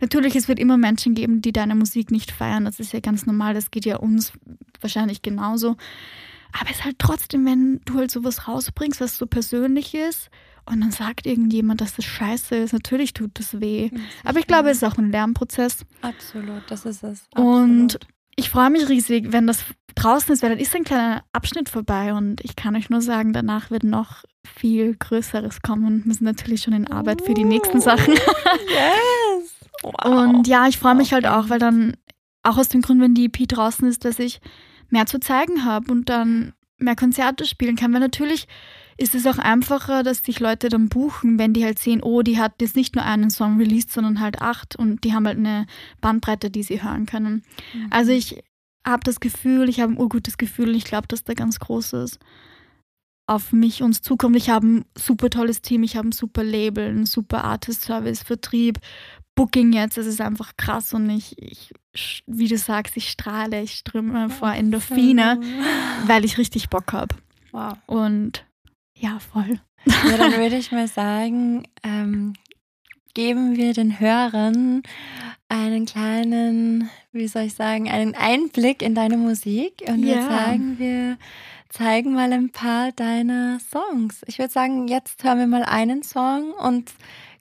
[0.00, 2.64] natürlich, es wird immer Menschen geben, die deine Musik nicht feiern.
[2.64, 4.32] Das ist ja ganz normal, das geht ja uns
[4.80, 5.76] wahrscheinlich genauso.
[6.52, 10.30] Aber es ist halt trotzdem, wenn du halt sowas rausbringst, was so persönlich ist,
[10.68, 13.90] und dann sagt irgendjemand, dass das scheiße ist, natürlich tut das weh.
[14.24, 15.84] Aber ich glaube, es ist auch ein Lernprozess.
[16.02, 17.26] Absolut, das ist es.
[17.32, 17.62] Absolut.
[17.62, 17.98] Und
[18.36, 22.12] ich freue mich riesig, wenn das draußen ist, weil dann ist ein kleiner Abschnitt vorbei
[22.14, 26.02] und ich kann euch nur sagen, danach wird noch viel Größeres kommen.
[26.04, 28.14] Wir sind natürlich schon in Arbeit für die nächsten Sachen.
[28.14, 29.58] yes!
[29.82, 30.04] Wow.
[30.04, 31.96] Und ja, ich freue mich halt auch, weil dann
[32.42, 34.40] auch aus dem Grund, wenn die EP draußen ist, dass ich
[34.88, 37.92] mehr zu zeigen habe und dann mehr Konzerte spielen kann.
[37.92, 38.46] Weil natürlich
[38.98, 42.38] ist es auch einfacher, dass sich Leute dann buchen, wenn die halt sehen, oh, die
[42.38, 45.66] hat jetzt nicht nur einen Song released, sondern halt acht und die haben halt eine
[46.00, 47.44] Bandbreite, die sie hören können.
[47.72, 47.86] Mhm.
[47.90, 48.42] Also ich
[48.84, 52.18] habe das Gefühl, ich habe ein urgutes Gefühl und ich glaube, dass da ganz Großes
[53.28, 54.36] auf mich uns zukommt.
[54.36, 58.78] Ich habe ein super tolles Team, ich habe ein super Label, ein super Artist-Service, Vertrieb,
[59.36, 59.96] Booking jetzt.
[59.96, 61.70] Es ist einfach krass und ich, ich,
[62.26, 65.40] wie du sagst, ich strahle, ich ströme vor Endorphine,
[66.06, 67.14] weil ich richtig Bock habe.
[67.52, 67.74] Wow.
[67.86, 68.47] Und
[68.98, 69.60] ja, voll.
[69.86, 72.34] Ja, dann würde ich mal sagen, ähm,
[73.14, 74.82] geben wir den Hörern
[75.48, 80.16] einen kleinen, wie soll ich sagen, einen Einblick in deine Musik und ja.
[80.16, 81.18] würde sagen, wir
[81.68, 84.22] zeigen mal ein paar deiner Songs.
[84.26, 86.92] Ich würde sagen, jetzt hören wir mal einen Song und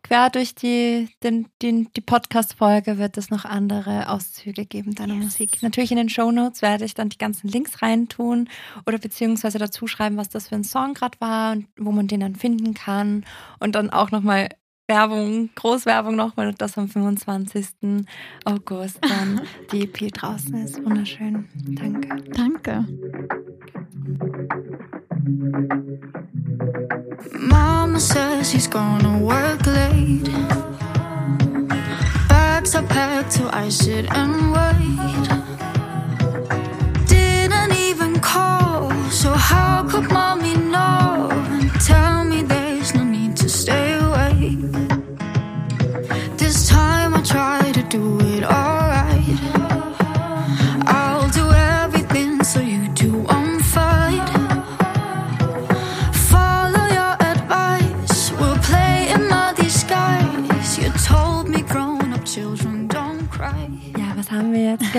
[0.08, 5.24] quer durch die, den, den, die Podcast-Folge wird es noch andere Auszüge geben deiner yes.
[5.24, 5.62] Musik.
[5.62, 8.50] Natürlich in den Show Notes werde ich dann die ganzen Links reintun
[8.86, 12.22] oder beziehungsweise dazu schreiben, was das für ein Song gerade war und wo man den
[12.22, 13.26] dann finden kann.
[13.60, 14.50] Und dann auch nochmal
[14.88, 18.06] Werbung, Großwerbung nochmal, dass am 25.
[18.46, 19.42] August dann
[19.74, 20.82] die EP draußen ist.
[20.84, 21.50] Wunderschön.
[21.76, 22.24] Danke.
[22.32, 22.86] Danke.
[27.98, 30.30] Mama says he's gonna work late.
[32.30, 35.26] Bags are packed, so I sit and wait.
[37.08, 41.17] Didn't even call, so how could mommy know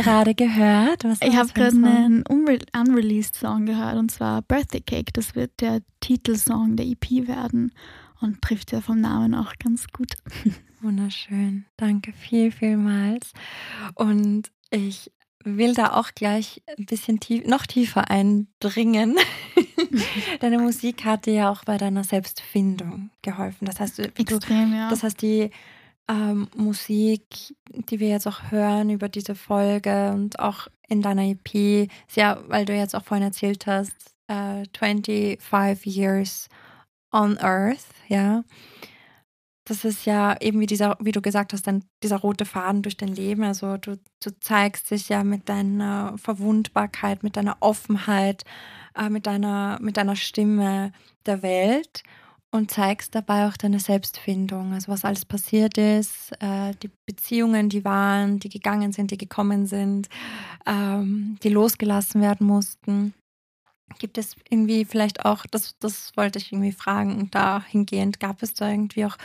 [0.09, 1.05] gerade gehört?
[1.21, 5.13] ich habe gerade einen unreleased Song gehört und zwar Birthday Cake.
[5.13, 7.73] Das wird der Titelsong der EP werden
[8.21, 10.15] und trifft ja vom Namen auch ganz gut.
[10.81, 11.67] Wunderschön.
[11.77, 13.33] Danke viel, vielmals.
[13.95, 15.11] Und ich
[15.45, 19.17] will da auch gleich ein bisschen tief, noch tiefer eindringen.
[20.41, 23.67] Deine Musik hat dir ja auch bei deiner Selbstfindung geholfen.
[23.67, 24.91] Das heißt, Extrem, du, ja.
[24.91, 25.51] das heißt, die
[26.09, 31.89] ähm, Musik, die wir jetzt auch hören über diese Folge und auch in deiner EP,
[32.15, 33.93] ja, weil du jetzt auch vorhin erzählt hast,
[34.29, 36.49] äh, 25 Years
[37.13, 38.45] on Earth, ja.
[39.65, 42.97] Das ist ja eben wie dieser, wie du gesagt hast, dann dieser rote Faden durch
[42.97, 43.43] dein Leben.
[43.43, 48.45] Also du, du zeigst dich ja mit deiner Verwundbarkeit, mit deiner Offenheit,
[48.95, 50.93] äh, mit, deiner, mit deiner Stimme
[51.27, 52.03] der Welt
[52.51, 57.85] und zeigst dabei auch deine Selbstfindung, also was alles passiert ist, äh, die Beziehungen, die
[57.85, 60.09] waren, die gegangen sind, die gekommen sind,
[60.67, 63.13] ähm, die losgelassen werden mussten.
[63.99, 68.71] Gibt es irgendwie vielleicht auch, das, das wollte ich irgendwie fragen, dahingehend, gab es da
[68.71, 69.17] irgendwie auch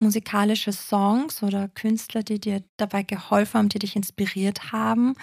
[0.00, 5.14] musikalische Songs oder Künstler, die dir dabei geholfen haben, die dich inspiriert haben?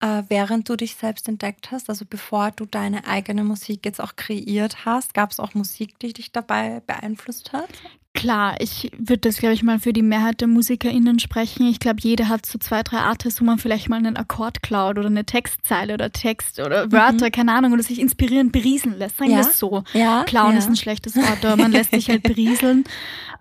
[0.00, 4.16] Äh, während du dich selbst entdeckt hast, also bevor du deine eigene Musik jetzt auch
[4.16, 7.68] kreiert hast, gab es auch Musik, die dich dabei beeinflusst hat?
[8.12, 11.68] Klar, ich würde das, glaube ich, mal für die Mehrheit der MusikerInnen sprechen.
[11.68, 14.98] Ich glaube, jeder hat so zwei, drei Artists, wo man vielleicht mal einen Akkord klaut
[14.98, 17.30] oder eine Textzeile oder Text oder Wörter, mhm.
[17.30, 19.18] keine Ahnung, oder sich inspirieren, berieseln lässt.
[19.18, 19.42] Sagen wir ja?
[19.42, 19.84] es so.
[19.92, 20.58] Ja, Klauen ja.
[20.58, 22.82] ist ein schlechtes Wort, aber man lässt sich halt berieseln.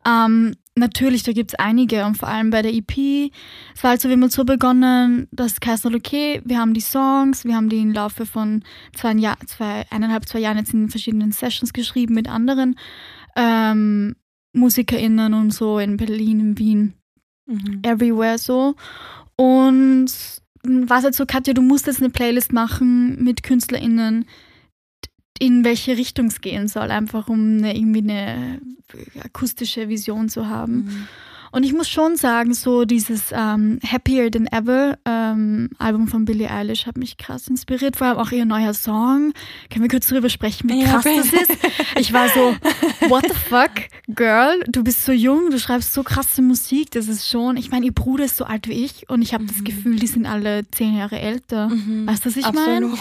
[0.05, 3.31] Ähm, natürlich, da gibt es einige und vor allem bei der EP.
[3.75, 7.45] Es war halt so, wir haben so begonnen, dass Kaiser okay, wir haben die Songs,
[7.45, 8.63] wir haben die im Laufe von
[8.95, 12.75] zwei, Jahr, zwei eineinhalb, zwei Jahren jetzt in verschiedenen Sessions geschrieben mit anderen
[13.35, 14.15] ähm,
[14.53, 16.93] MusikerInnen und so in Berlin, in Wien,
[17.45, 17.81] mhm.
[17.83, 18.75] everywhere so.
[19.35, 20.11] Und
[20.63, 24.25] war es halt so, Katja, du musst jetzt eine Playlist machen mit KünstlerInnen,
[25.39, 28.61] in welche Richtung es gehen soll, einfach um eine, irgendwie eine
[29.23, 30.85] akustische Vision zu haben.
[30.85, 31.07] Mhm.
[31.51, 36.49] Und ich muss schon sagen, so dieses ähm, Happier Than Ever ähm, Album von Billie
[36.49, 37.95] Eilish hat mich krass inspiriert.
[37.95, 39.33] Vor allem auch ihr neuer Song.
[39.71, 41.57] Können wir kurz darüber sprechen, wie krass ja, das ist?
[41.97, 42.55] Ich war so,
[43.09, 43.71] what the fuck,
[44.09, 44.59] girl?
[44.67, 46.91] Du bist so jung, du schreibst so krasse Musik.
[46.91, 49.43] Das ist schon, ich meine, ihr Bruder ist so alt wie ich und ich habe
[49.43, 49.47] mhm.
[49.47, 51.69] das Gefühl, die sind alle zehn Jahre älter.
[51.69, 52.05] Mhm.
[52.07, 52.93] Weißt du, was ich meine?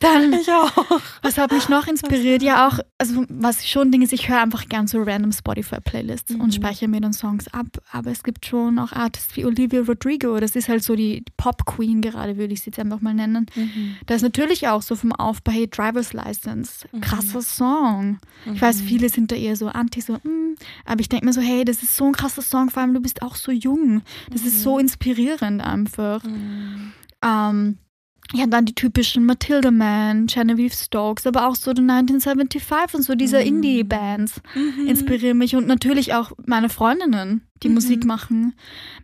[0.00, 1.00] Dann, ich auch.
[1.22, 2.42] Was hat mich noch inspiriert?
[2.42, 6.40] Ja, auch, also was schon Ding ist, ich höre einfach gern so random Spotify-Playlists mhm.
[6.40, 7.66] und speichere mir dann Songs ab.
[7.92, 10.40] Aber es gibt schon auch Artists wie Olivia Rodrigo.
[10.40, 13.44] Das ist halt so die Pop-Queen gerade, würde ich sie jetzt einfach mal nennen.
[13.54, 13.96] Mhm.
[14.06, 17.02] Da ist natürlich auch so vom Aufbau, hey, Driver's License, mhm.
[17.02, 18.18] krasser Song.
[18.52, 18.86] Ich weiß, mhm.
[18.86, 20.54] viele sind da eher so anti, so, mm.
[20.86, 23.00] aber ich denke mir so, hey, das ist so ein krasser Song, vor allem du
[23.00, 24.00] bist auch so jung.
[24.30, 24.80] Das ist so mhm.
[24.80, 26.24] inspirierend einfach.
[26.24, 26.92] Mhm.
[27.22, 27.78] Ähm,
[28.32, 33.14] ja, dann die typischen Matilda Man, Genevieve Stokes, aber auch so die 1975 und so
[33.14, 33.46] diese mhm.
[33.46, 34.86] Indie-Bands mhm.
[34.86, 37.74] inspirieren mich und natürlich auch meine Freundinnen, die mhm.
[37.74, 38.54] Musik machen.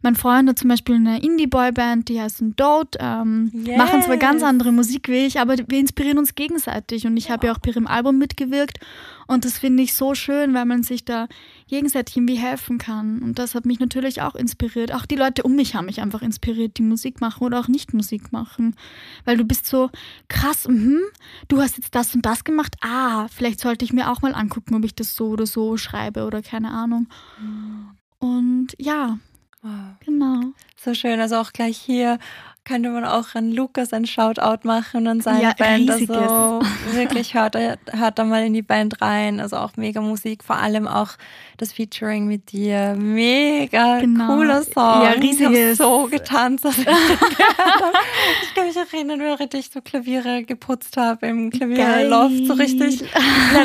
[0.03, 3.77] Mein Freund hat zum Beispiel eine Indie-Boy-Band, die heißt Dote, ähm, yes.
[3.77, 7.49] machen zwar ganz andere Musik wie ich, aber wir inspirieren uns gegenseitig und ich habe
[7.49, 8.79] ja auch bei ihrem Album mitgewirkt
[9.27, 11.27] und das finde ich so schön, weil man sich da
[11.69, 13.23] gegenseitig irgendwie helfen kann.
[13.23, 14.95] Und das hat mich natürlich auch inspiriert.
[14.95, 17.93] Auch die Leute um mich haben mich einfach inspiriert, die Musik machen oder auch nicht
[17.93, 18.77] Musik machen.
[19.25, 19.91] Weil du bist so
[20.29, 21.01] krass, mh,
[21.49, 22.77] du hast jetzt das und das gemacht.
[22.83, 26.25] Ah, vielleicht sollte ich mir auch mal angucken, ob ich das so oder so schreibe
[26.25, 27.09] oder keine Ahnung.
[27.41, 27.91] Mhm.
[28.19, 29.19] Und ja,
[29.63, 29.73] wow.
[30.05, 30.41] genau.
[30.77, 31.19] So schön.
[31.21, 32.19] Also auch gleich hier
[32.67, 35.89] könnte man auch an Lukas ein Shoutout machen und seine ja, Band.
[35.89, 36.17] Riesiges.
[36.19, 36.61] Also
[36.93, 39.41] wirklich hört, hört da mal in die Band rein.
[39.41, 41.13] Also auch mega Musik, vor allem auch
[41.57, 42.95] das Featuring mit dir.
[42.99, 44.27] Mega genau.
[44.27, 44.75] cooler Song.
[45.03, 45.73] Ja, riesiges.
[45.73, 46.65] Ich so getanzt.
[46.65, 52.47] Ich, ich kann mich erinnern, während ich so Klaviere geputzt habe im Klavierloft.
[52.47, 53.05] So richtig,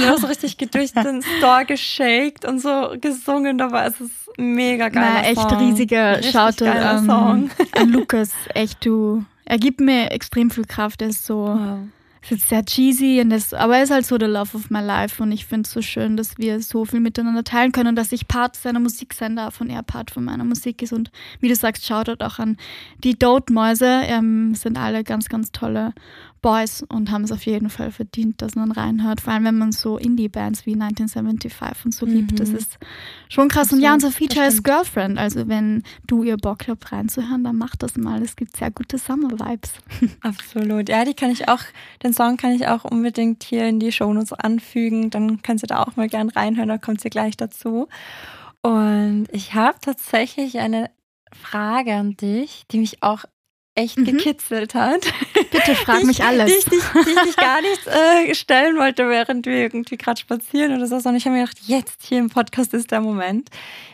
[0.10, 3.88] auch so richtig durch den Store geshaked und so gesungen dabei.
[3.88, 5.04] Es ist mega geil.
[5.14, 5.58] Na, echt Song.
[5.58, 7.10] riesiger Shoutout ähm,
[7.78, 8.32] an Lukas.
[8.54, 9.24] Echt, du.
[9.46, 11.02] Er gibt mir extrem viel Kraft.
[11.02, 11.46] Er ist so.
[11.46, 11.80] Wow
[12.22, 14.80] ist jetzt sehr cheesy, und das, aber er ist halt so the love of my
[14.80, 17.96] life und ich finde es so schön, dass wir so viel miteinander teilen können und
[17.96, 20.94] dass ich Part seiner Musik sein darf und er Part von meiner Musik ist.
[20.94, 22.58] Und wie du sagst, schaut dort auch an
[23.04, 25.94] die Dote-Mäuse, ähm, sind alle ganz, ganz tolle
[26.42, 29.22] Boys und haben es auf jeden Fall verdient, dass man reinhört.
[29.22, 32.14] Vor allem, wenn man so Indie-Bands wie 1975 und so mhm.
[32.14, 32.40] liebt.
[32.40, 32.78] Das ist
[33.30, 33.68] schon krass.
[33.68, 35.18] Absolut, und ja, unser Feature ist Girlfriend.
[35.18, 38.22] Also, wenn du ihr Bock habt, reinzuhören, dann macht das mal.
[38.22, 39.74] Es gibt sehr gute Summer-Vibes.
[40.22, 40.90] Absolut.
[40.90, 41.62] Ja, die kann ich auch,
[42.04, 45.12] den Song kann ich auch unbedingt hier in die Shownotes anfügen.
[45.12, 47.88] Dann kannst du da auch mal gern reinhören, da kommt sie gleich dazu.
[48.62, 50.90] Und ich habe tatsächlich eine
[51.34, 53.26] Frage an dich, die mich auch
[53.76, 54.06] echt mhm.
[54.06, 55.02] gekitzelt hat.
[55.52, 56.48] Bitte frag mich alles.
[56.48, 60.20] Die ich, die, die ich dich gar nicht äh, stellen wollte, während wir irgendwie gerade
[60.20, 63.50] spazieren oder so, sondern ich habe mir gedacht, jetzt hier im Podcast ist der Moment,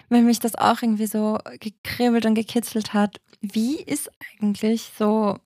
[0.09, 3.17] wenn mich das auch irgendwie so gekribbelt und gekitzelt hat.
[3.41, 4.09] Wie ist
[4.41, 5.37] eigentlich so,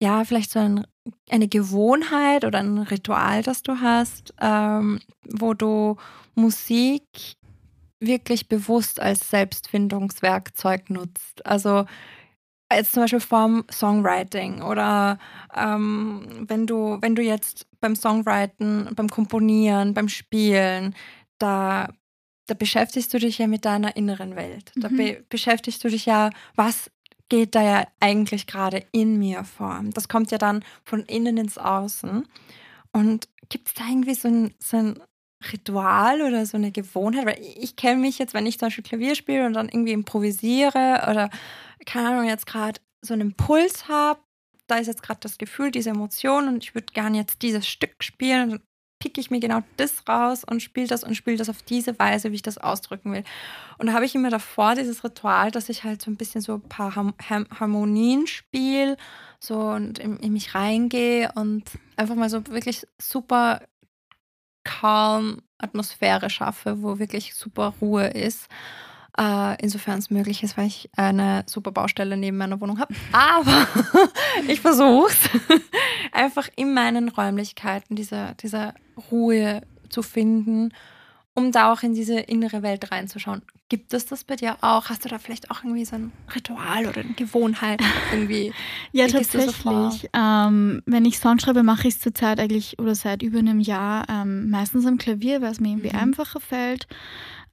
[0.00, 0.86] ja, vielleicht so ein,
[1.30, 5.96] eine Gewohnheit oder ein Ritual, das du hast, ähm, wo du
[6.34, 7.04] Musik
[8.00, 11.46] wirklich bewusst als Selbstfindungswerkzeug nutzt?
[11.46, 11.86] Also
[12.72, 15.18] jetzt zum Beispiel vom Songwriting oder
[15.54, 20.94] ähm, wenn du, wenn du jetzt beim Songwriten, beim Komponieren, beim Spielen,
[21.38, 21.88] da,
[22.46, 24.72] da beschäftigst du dich ja mit deiner inneren Welt.
[24.76, 24.96] Da mhm.
[24.96, 26.90] be beschäftigst du dich ja, was
[27.28, 29.80] geht da ja eigentlich gerade in mir vor.
[29.92, 32.26] Das kommt ja dann von innen ins Außen.
[32.92, 35.00] Und gibt es da irgendwie so ein, so ein
[35.52, 37.26] Ritual oder so eine Gewohnheit?
[37.26, 41.06] Weil ich kenne mich jetzt, wenn ich zum Beispiel Klavier spiele und dann irgendwie improvisiere
[41.10, 41.30] oder
[41.84, 44.20] keine Ahnung, jetzt gerade so einen Impuls habe,
[44.66, 48.02] da ist jetzt gerade das Gefühl, diese Emotion und ich würde gerne jetzt dieses Stück
[48.02, 48.62] spielen und dann
[48.98, 52.32] picke ich mir genau das raus und spiele das und spiele das auf diese Weise,
[52.32, 53.24] wie ich das ausdrücken will.
[53.78, 56.54] Und da habe ich immer davor dieses Ritual, dass ich halt so ein bisschen so
[56.54, 58.96] ein paar Harmonien spiele,
[59.38, 61.64] so und in, in mich reingehe und
[61.96, 63.60] einfach mal so wirklich super
[64.66, 68.48] calm Atmosphäre schaffe, wo wirklich super Ruhe ist.
[69.18, 72.94] Äh, insofern es möglich ist, weil ich eine super Baustelle neben meiner Wohnung habe.
[73.12, 73.66] Aber
[74.48, 75.62] ich versuche es
[76.12, 78.74] einfach in meinen Räumlichkeiten diese, diese
[79.10, 80.72] Ruhe zu finden,
[81.36, 83.42] um da auch in diese innere Welt reinzuschauen.
[83.68, 84.88] Gibt es das bei dir auch?
[84.88, 88.52] Hast du da vielleicht auch irgendwie so ein Ritual oder eine Gewohnheit irgendwie?
[88.92, 89.54] ja, tatsächlich.
[89.64, 93.60] So ähm, wenn ich Songs schreibe, mache ich es zurzeit eigentlich oder seit über einem
[93.60, 96.00] Jahr ähm, meistens am Klavier, weil es mir irgendwie mhm.
[96.00, 96.86] einfacher fällt.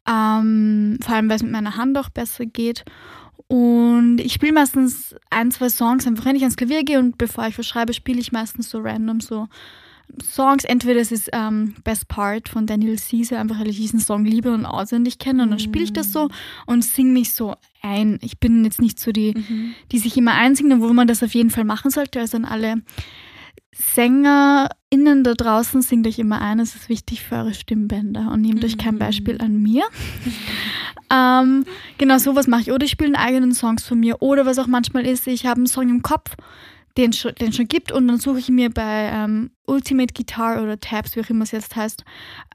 [0.07, 2.85] Ähm, vor allem, weil es mit meiner Hand auch besser geht.
[3.47, 7.47] Und ich spiele meistens ein, zwei Songs, einfach wenn ich ans Klavier gehe und bevor
[7.47, 9.47] ich was schreibe, spiele ich meistens so random so
[10.21, 10.63] Songs.
[10.63, 14.53] Entweder es ist ähm, Best Part von Daniel Caesar, einfach weil ich diesen Song liebe
[14.53, 16.29] und auswendig kenne und dann spiele ich das so
[16.65, 18.19] und singe mich so ein.
[18.21, 19.73] Ich bin jetzt nicht so die, Mhm.
[19.91, 22.19] die sich immer einsingen, wo man das auf jeden Fall machen sollte.
[22.19, 22.75] Also an alle
[23.75, 26.59] SängerInnen da draußen, singt euch immer ein.
[26.59, 28.99] Es ist wichtig für eure Stimmbänder und nehmt euch kein Mhm.
[28.99, 29.83] Beispiel an mir.
[31.11, 31.65] ähm,
[31.97, 32.71] genau, sowas mache ich.
[32.71, 34.21] Oder ich spiele einen eigenen Songs von mir.
[34.21, 36.35] Oder was auch manchmal ist, ich habe einen Song im Kopf,
[36.97, 41.15] den den schon gibt und dann suche ich mir bei ähm, Ultimate Guitar oder Tabs,
[41.15, 42.03] wie auch immer es jetzt heißt,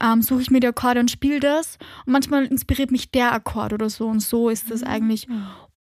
[0.01, 1.77] ähm, suche ich mir die Akkorde und spiele das.
[2.05, 5.27] Und manchmal inspiriert mich der Akkord oder so und so ist das eigentlich.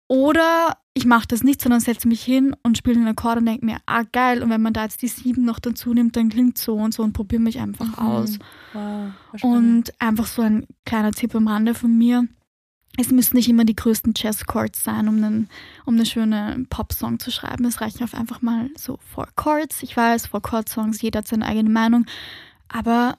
[0.08, 3.66] Oder ich mache das nicht, sondern setze mich hin und spiele den Akkord und denke
[3.66, 6.58] mir, ah geil, und wenn man da jetzt die sieben noch dazu nimmt, dann klingt
[6.58, 8.06] so und so und probiere mich einfach Mhm.
[8.06, 8.40] aus.
[8.74, 9.12] Wow.
[9.42, 12.28] Und einfach so ein kleiner Tipp am Rande von mir.
[12.98, 15.50] Es müssen nicht immer die größten Jazz-Chords sein, um einen,
[15.86, 17.66] um eine schöne Pop-Song zu schreiben.
[17.66, 19.82] Es reichen auch einfach mal so Four Chords.
[19.82, 22.06] Ich weiß, Four Chord-Songs, jeder hat seine eigene Meinung.
[22.68, 23.18] Aber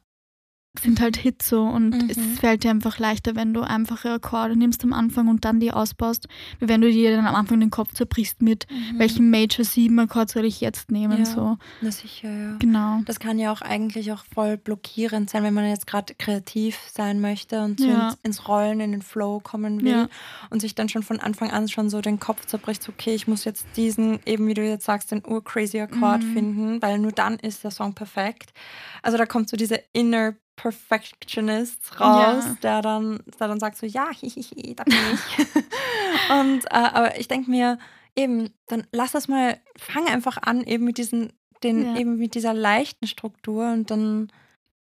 [0.81, 2.11] sind halt Hits so und Mhm.
[2.11, 5.71] es fällt dir einfach leichter, wenn du einfache Akkorde nimmst am Anfang und dann die
[5.71, 6.29] ausbaust,
[6.61, 8.99] wie wenn du dir dann am Anfang den Kopf zerbrichst mit, Mhm.
[8.99, 11.25] welchen Major 7 Akkord soll ich jetzt nehmen, Ja.
[11.27, 11.59] so.
[11.83, 12.57] Na sicher, ja.
[12.59, 13.01] Genau.
[13.05, 17.21] Das kann ja auch eigentlich auch voll blockierend sein, wenn man jetzt gerade kreativ sein
[17.21, 18.09] möchte und so Ja.
[18.09, 20.09] ins, ins Rollen, in den Flow kommen will Ja.
[20.49, 23.29] und sich dann schon von Anfang an schon so den Kopf zerbricht, so, okay, ich
[23.29, 26.33] muss jetzt diesen, eben wie du jetzt sagst, den ur-crazy Akkord Mhm.
[26.33, 28.53] finden, weil nur dann ist der Song perfekt.
[29.03, 32.57] Also da kommt so diese inner Perfectionist raus, Ja.
[32.63, 35.47] der, dann, der dann sagt so, ja, hihihi, da bin ich.
[36.31, 37.79] und, äh, aber ich denke mir,
[38.17, 41.97] eben, dann lass das mal, fang einfach an, eben mit diesen, den, Ja.
[42.01, 44.31] eben mit dieser leichten Struktur und dann,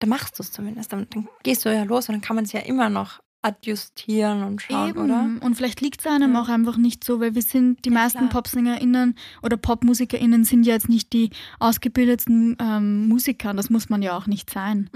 [0.00, 0.92] dann machst du es zumindest.
[0.92, 4.42] Dann, dann gehst du ja los und dann kann man es ja immer noch adjustieren
[4.42, 4.98] und schauen, Eben.
[5.05, 5.31] oder?
[5.46, 6.42] Und vielleicht liegt es einem Ja.
[6.42, 8.31] auch einfach nicht so, weil wir sind, die Ja, meisten klar.
[8.31, 13.55] PopsängerInnen oder PopmusikerInnen sind ja jetzt nicht die ausgebildetsten ähm, Musiker.
[13.55, 14.90] Das muss man ja auch nicht sein.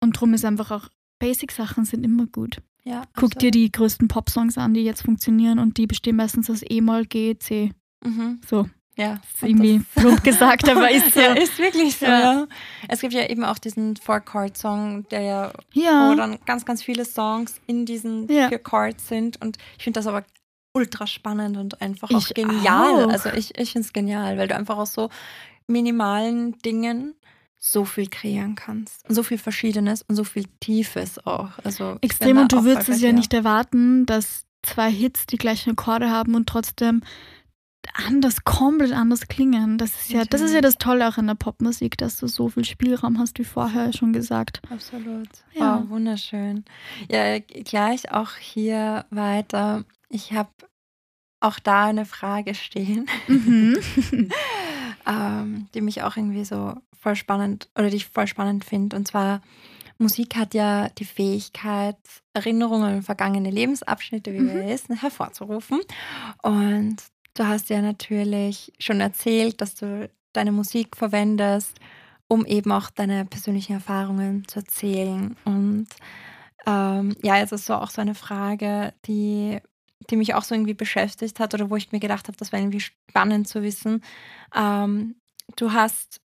[0.00, 2.62] Und drum ist einfach auch, Basic-Sachen sind immer gut.
[2.84, 3.54] Ja, Guck dir absolut.
[3.54, 7.70] die größten Popsongs an, die jetzt funktionieren und die bestehen meistens aus E-Moll, G, C.
[8.04, 8.40] Mhm.
[8.48, 9.20] So, Ja.
[9.40, 11.20] irgendwie plump gesagt, aber ist so.
[11.20, 12.20] Ja, ist wirklich so, Ja.
[12.20, 12.46] ja.
[12.88, 17.04] Es gibt ja eben auch diesen Four-Chord-Song, der ja, wo Ja, dann ganz, ganz viele
[17.04, 18.48] Songs in diesen Ja.
[18.48, 19.40] vier Chords sind.
[19.40, 20.24] Und ich finde das aber
[20.74, 23.04] ultra spannend und einfach auch Ich genial.
[23.06, 23.08] auch.
[23.10, 25.08] Also ich, ich finde es genial, weil du einfach aus so
[25.66, 27.14] minimalen Dingen
[27.58, 29.08] so viel kreieren kannst.
[29.08, 31.50] Und so viel Verschiedenes und so viel Tiefes auch.
[31.62, 36.10] Also extrem und du würdest es ja nicht erwarten, dass zwei Hits die gleichen Akkorde
[36.10, 37.02] haben und trotzdem
[37.94, 39.78] anders, komplett anders klingen.
[39.78, 42.48] Das ist ja, das ist ja das Tolle auch in der Popmusik, dass du so
[42.48, 44.62] viel Spielraum hast, wie vorher schon gesagt.
[44.70, 45.28] Absolut.
[45.52, 45.80] Ja.
[45.82, 46.64] Wow, wunderschön.
[47.10, 49.84] Ja, gleich auch hier weiter.
[50.08, 50.50] Ich habe
[51.40, 53.76] auch da eine Frage stehen, Mhm.
[55.06, 58.96] ähm, die mich auch irgendwie so voll spannend oder die ich voll spannend finde.
[58.96, 59.42] Und zwar,
[59.98, 61.96] Musik hat ja die Fähigkeit,
[62.32, 64.54] Erinnerungen an vergangene Lebensabschnitte, wie Mhm.
[64.54, 65.80] wir wissen, hervorzurufen.
[66.42, 66.96] Und
[67.34, 71.78] du hast ja natürlich schon erzählt, dass du deine Musik verwendest,
[72.28, 75.36] um eben auch deine persönlichen Erfahrungen zu erzählen.
[75.44, 75.88] Und
[76.66, 79.58] ähm, ja, jetzt ist so auch so eine Frage, die,
[80.10, 82.62] die mich auch so irgendwie beschäftigt hat oder wo ich mir gedacht habe, das wäre
[82.62, 84.02] irgendwie spannend zu wissen.
[84.54, 85.16] Ähm,
[85.56, 86.20] du hast,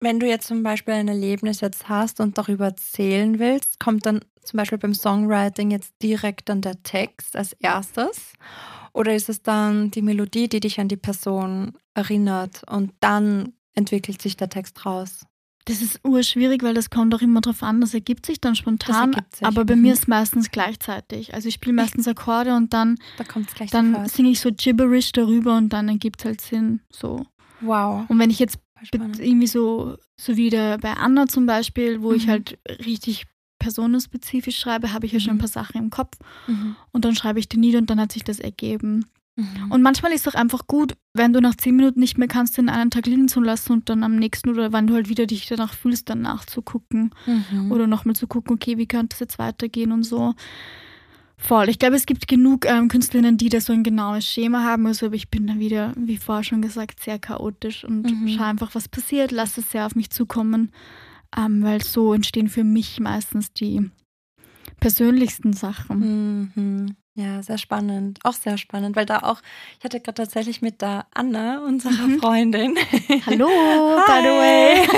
[0.00, 4.24] wenn du jetzt zum Beispiel ein Erlebnis jetzt hast und darüber erzählen willst, kommt dann
[4.42, 8.32] zum Beispiel beim Songwriting jetzt direkt dann der Text als erstes?
[8.94, 14.20] Oder ist es dann die Melodie, die dich an die Person erinnert und dann entwickelt
[14.20, 15.24] sich der Text raus?
[15.64, 19.12] Das ist urschwierig, weil das kommt auch immer drauf an, das ergibt sich dann spontan,
[19.32, 19.82] sich, aber bei mhm.
[19.82, 21.34] mir ist meistens gleichzeitig.
[21.34, 23.24] Also ich spiele meistens Akkorde und dann, Da
[23.60, 26.80] es dann singe ich so gibberish darüber und dann ergibt es halt Sinn.
[26.90, 27.24] So.
[27.60, 28.10] Wow.
[28.10, 28.58] Und wenn ich jetzt
[28.90, 32.30] irgendwie so, so wie der, bei Anna zum Beispiel, wo ich Mhm.
[32.30, 33.26] halt richtig
[33.62, 35.40] personenspezifisch schreibe, habe ich ja schon ein Mhm.
[35.40, 36.76] paar Sachen im Kopf Mhm.
[36.92, 39.06] und dann schreibe ich die nieder und dann hat sich das ergeben.
[39.36, 39.70] Mhm.
[39.70, 42.58] Und manchmal ist es auch einfach gut, wenn du nach zehn Minuten nicht mehr kannst,
[42.58, 45.24] den einen Tag liegen zu lassen und dann am nächsten oder wann du halt wieder
[45.26, 47.70] dich danach fühlst, dann nachzugucken Mhm.
[47.72, 50.34] oder nochmal zu gucken, okay, wie könnte es jetzt weitergehen und so.
[51.38, 51.68] Voll.
[51.70, 54.86] Ich glaube, es gibt genug ähm, Künstlerinnen, die da so ein genaues Schema haben.
[54.86, 58.28] Also, aber ich bin da wieder, wie vorher schon gesagt, sehr chaotisch und Mhm.
[58.28, 60.70] schaue einfach, was passiert, lasse es sehr auf mich zukommen,
[61.36, 63.90] ähm, weil so entstehen für mich meistens die
[64.80, 66.50] persönlichsten Sachen.
[66.54, 66.96] Mhm.
[67.14, 68.20] Ja, sehr spannend.
[68.24, 69.42] Auch sehr spannend, weil da auch,
[69.78, 72.18] ich hatte gerade tatsächlich mit der Anna, unserer Mhm.
[72.20, 72.74] Freundin,
[73.26, 73.48] Hallo,
[74.06, 74.88] by the way.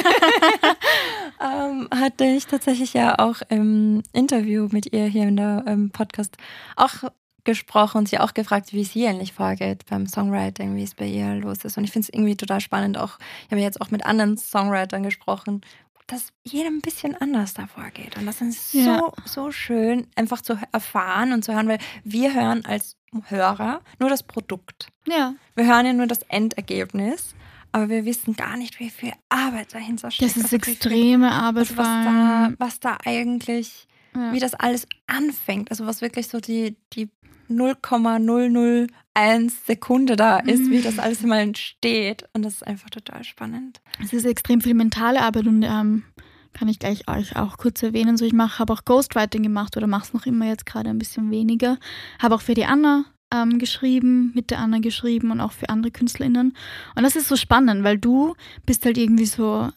[1.41, 6.37] ähm, hatte ich tatsächlich ja auch im Interview mit ihr hier in der ähm, Podcast
[6.77, 7.11] auch
[7.43, 11.35] gesprochen und sie auch gefragt, wie sie eigentlich vorgeht beim Songwriting, wie es bei ihr
[11.35, 11.77] los ist.
[11.77, 12.97] Und ich finde es irgendwie total spannend.
[12.97, 15.61] Auch ich habe jetzt auch mit anderen Songwritern gesprochen,
[16.07, 18.17] dass jeder ein bisschen anders davor geht.
[18.19, 18.99] Und das ist Ja.
[18.99, 22.97] so, so schön, einfach zu erfahren und zu hören, weil wir hören als
[23.29, 24.89] Hörer nur das Produkt.
[25.07, 27.35] Ja, Wir hören ja nur das Endergebnis,
[27.73, 30.31] aber wir wissen gar nicht, wie viel Arbeit dahinter steckt.
[30.33, 31.71] das ist Also extreme Arbeit.
[31.71, 34.33] also was, da, was da eigentlich, Ja.
[34.33, 35.71] wie das alles anfängt.
[35.71, 37.09] Also was wirklich so die, die
[37.49, 40.71] 0,001 Sekunde da ist, Mhm.
[40.71, 42.25] wie das alles immer entsteht.
[42.33, 43.81] Und das ist einfach total spannend.
[44.03, 46.05] Es ist extrem viel mentale Arbeit und ähm,
[46.53, 48.17] kann ich gleich euch auch kurz erwähnen.
[48.17, 50.99] So, ich mache, habe auch Ghostwriting gemacht oder mache es noch immer jetzt gerade ein
[50.99, 51.79] bisschen weniger.
[52.21, 55.91] Habe auch für die Anna ähm, geschrieben, mit der Anna geschrieben und auch für andere
[55.91, 56.55] KünstlerInnen.
[56.95, 58.35] Und das ist so spannend, weil du
[58.67, 59.69] bist halt irgendwie so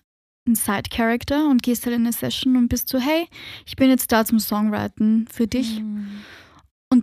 [0.47, 3.28] ein Side-Character und gehst halt in eine Session und bist so, hey,
[3.65, 5.82] ich bin jetzt da zum Songwriten für dich.
[5.82, 6.07] Mhm.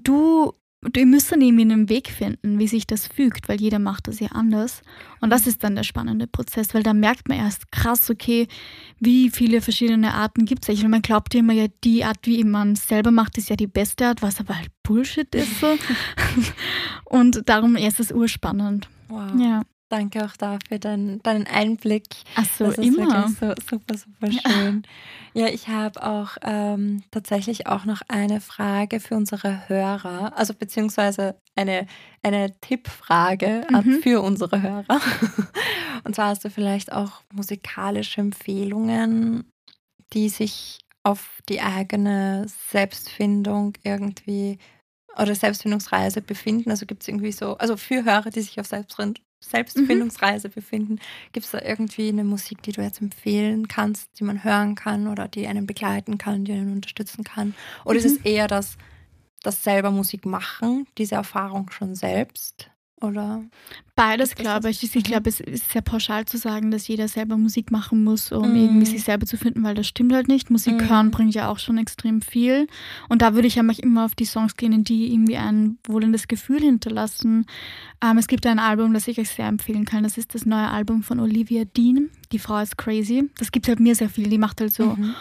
[0.05, 0.53] Du,
[0.83, 4.07] du ihr müsst dann irgendwie einen Weg finden, wie sich das fügt, weil jeder macht
[4.07, 4.83] das ja anders.
[5.21, 8.47] Und das ist dann der spannende Prozess, weil da merkt man erst krass, okay,
[9.01, 10.85] wie viele verschiedene Arten gibt es eigentlich.
[10.85, 13.57] Und man glaubt ja immer, ja, die Art, wie man es selber macht, ist ja
[13.57, 15.77] die beste Art, was aber halt Bullshit ist so.
[17.05, 18.89] Und darum ist es urspannend.
[19.09, 19.33] Wow.
[19.39, 19.63] Ja.
[19.91, 22.07] Danke auch dafür, deinen, deinen Einblick.
[22.37, 23.13] Ach so, das ist immer.
[23.13, 24.83] wirklich so super, super schön.
[25.35, 31.37] Ja, ich habe auch ähm, tatsächlich auch noch eine Frage für unsere Hörer, also beziehungsweise
[31.55, 31.87] eine,
[32.23, 34.01] eine Tippfrage Mhm.
[34.03, 35.01] für unsere Hörer.
[36.05, 39.51] Und zwar hast du vielleicht auch musikalische Empfehlungen,
[40.13, 44.59] die sich auf die eigene Selbstfindung irgendwie
[45.17, 46.71] oder Selbstfindungsreise befinden.
[46.71, 50.99] Also gibt es irgendwie so, also für Hörer, die sich auf Selbstfind Selbstfindungsreise befinden,
[51.33, 55.09] gibt es da irgendwie eine Musik, die du jetzt empfehlen kannst, die man hören kann
[55.09, 57.55] oder die einen begleiten kann, die einen unterstützen kann?
[57.85, 58.77] Oder ist es eher das,
[59.43, 62.71] das selber Musik machen, diese Erfahrung schon selbst?
[63.05, 63.43] Oder?
[63.97, 64.83] Beides, glaube ich.
[64.83, 65.03] Ich Mhm.
[65.03, 68.57] glaube, es ist sehr pauschal zu sagen, dass jeder selber Musik machen muss, um Mhm.
[68.57, 70.51] irgendwie sich selber zu finden, weil das stimmt halt nicht.
[70.51, 70.89] Musik Mhm.
[70.89, 72.67] hören bringt ja auch schon extrem viel.
[73.09, 76.61] Und da würde ich ja immer auf die Songs gehen, die irgendwie ein wohlendes Gefühl
[76.61, 77.47] hinterlassen.
[78.03, 80.03] Ähm, es gibt ein Album, das ich euch sehr empfehlen kann.
[80.03, 82.11] Das ist das neue Album von Olivia Dean.
[82.33, 83.31] Die Frau ist crazy.
[83.39, 84.29] Das gibt halt mir sehr viel.
[84.29, 85.15] Die macht halt so Mhm.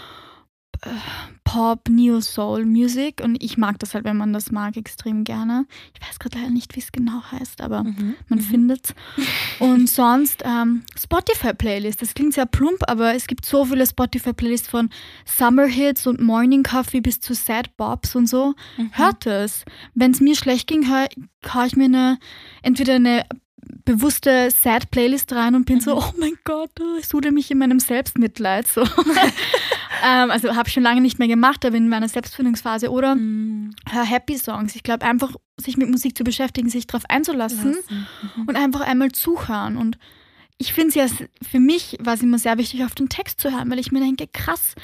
[1.43, 5.65] Pop, Neo Soul Music und ich mag das halt, wenn man das mag, extrem gerne.
[5.93, 8.15] Ich weiß gerade leider nicht, wie es genau heißt, aber Mhm.
[8.27, 8.43] man Mhm.
[8.43, 8.95] findet's.
[9.59, 12.01] Und sonst ähm, Spotify-Playlist.
[12.01, 14.89] Das klingt sehr plump, aber es gibt so viele Spotify-Playlists von
[15.25, 18.55] Summer Hits und Morning Coffee bis zu Sad Bobs und so.
[18.77, 18.89] Mhm.
[18.93, 19.63] Hört es.
[19.93, 21.07] Wenn es mir schlecht ging, höre
[21.45, 22.17] hör ich mir eine,
[22.63, 23.25] entweder eine
[23.86, 26.01] bewusste Sad-Playlist rein und bin so, Mhm.
[26.01, 28.67] oh mein Gott, ich sude mich in meinem Selbstmitleid.
[28.67, 28.84] So.
[30.04, 32.89] ähm, also habe ich schon lange nicht mehr gemacht, aber in meiner Selbstfindungsphase.
[32.91, 33.76] Oder Mhm.
[33.89, 34.76] hör Happy Songs.
[34.76, 37.84] Ich glaube, einfach sich mit Musik zu beschäftigen, sich darauf einzulassen Lassen.
[38.38, 38.43] Mhm.
[38.47, 39.78] und einfach einmal zuhören.
[39.78, 39.97] Und
[40.58, 43.51] ich finde es ja, für mich war es immer sehr wichtig, auf den Text zu
[43.51, 44.76] hören, weil ich mir denke, krass,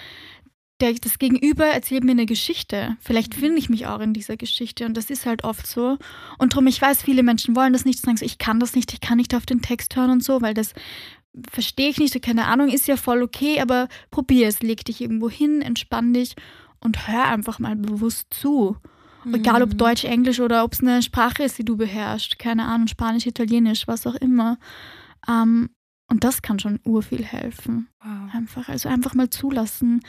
[0.81, 2.95] der, das Gegenüber erzählt mir eine Geschichte.
[3.01, 5.97] Vielleicht finde ich mich auch in dieser Geschichte und das ist halt oft so.
[6.37, 8.93] Und darum, ich weiß, viele Menschen wollen das nicht, sagen so, ich kann das nicht,
[8.93, 10.73] ich kann nicht auf den Text hören und so, weil das
[11.51, 15.01] verstehe ich nicht, so keine Ahnung, ist ja voll okay, aber probier es, leg dich
[15.01, 16.35] irgendwo hin, entspann dich
[16.79, 18.77] und hör einfach mal bewusst zu.
[19.33, 19.77] Egal ob Mhm.
[19.77, 22.39] Deutsch, Englisch oder ob es eine Sprache ist, die du beherrschst.
[22.39, 24.57] Keine Ahnung, Spanisch, Italienisch, was auch immer.
[25.27, 25.69] Ähm,
[26.07, 27.89] und das kann schon urviel helfen.
[28.01, 28.33] Wow.
[28.33, 29.99] Einfach, also einfach mal zulassen,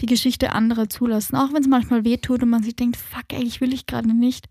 [0.00, 1.36] die Geschichte anderer zulassen.
[1.36, 4.48] Auch wenn es manchmal wehtut und man sich denkt, fuck, eigentlich will ich gerade nicht.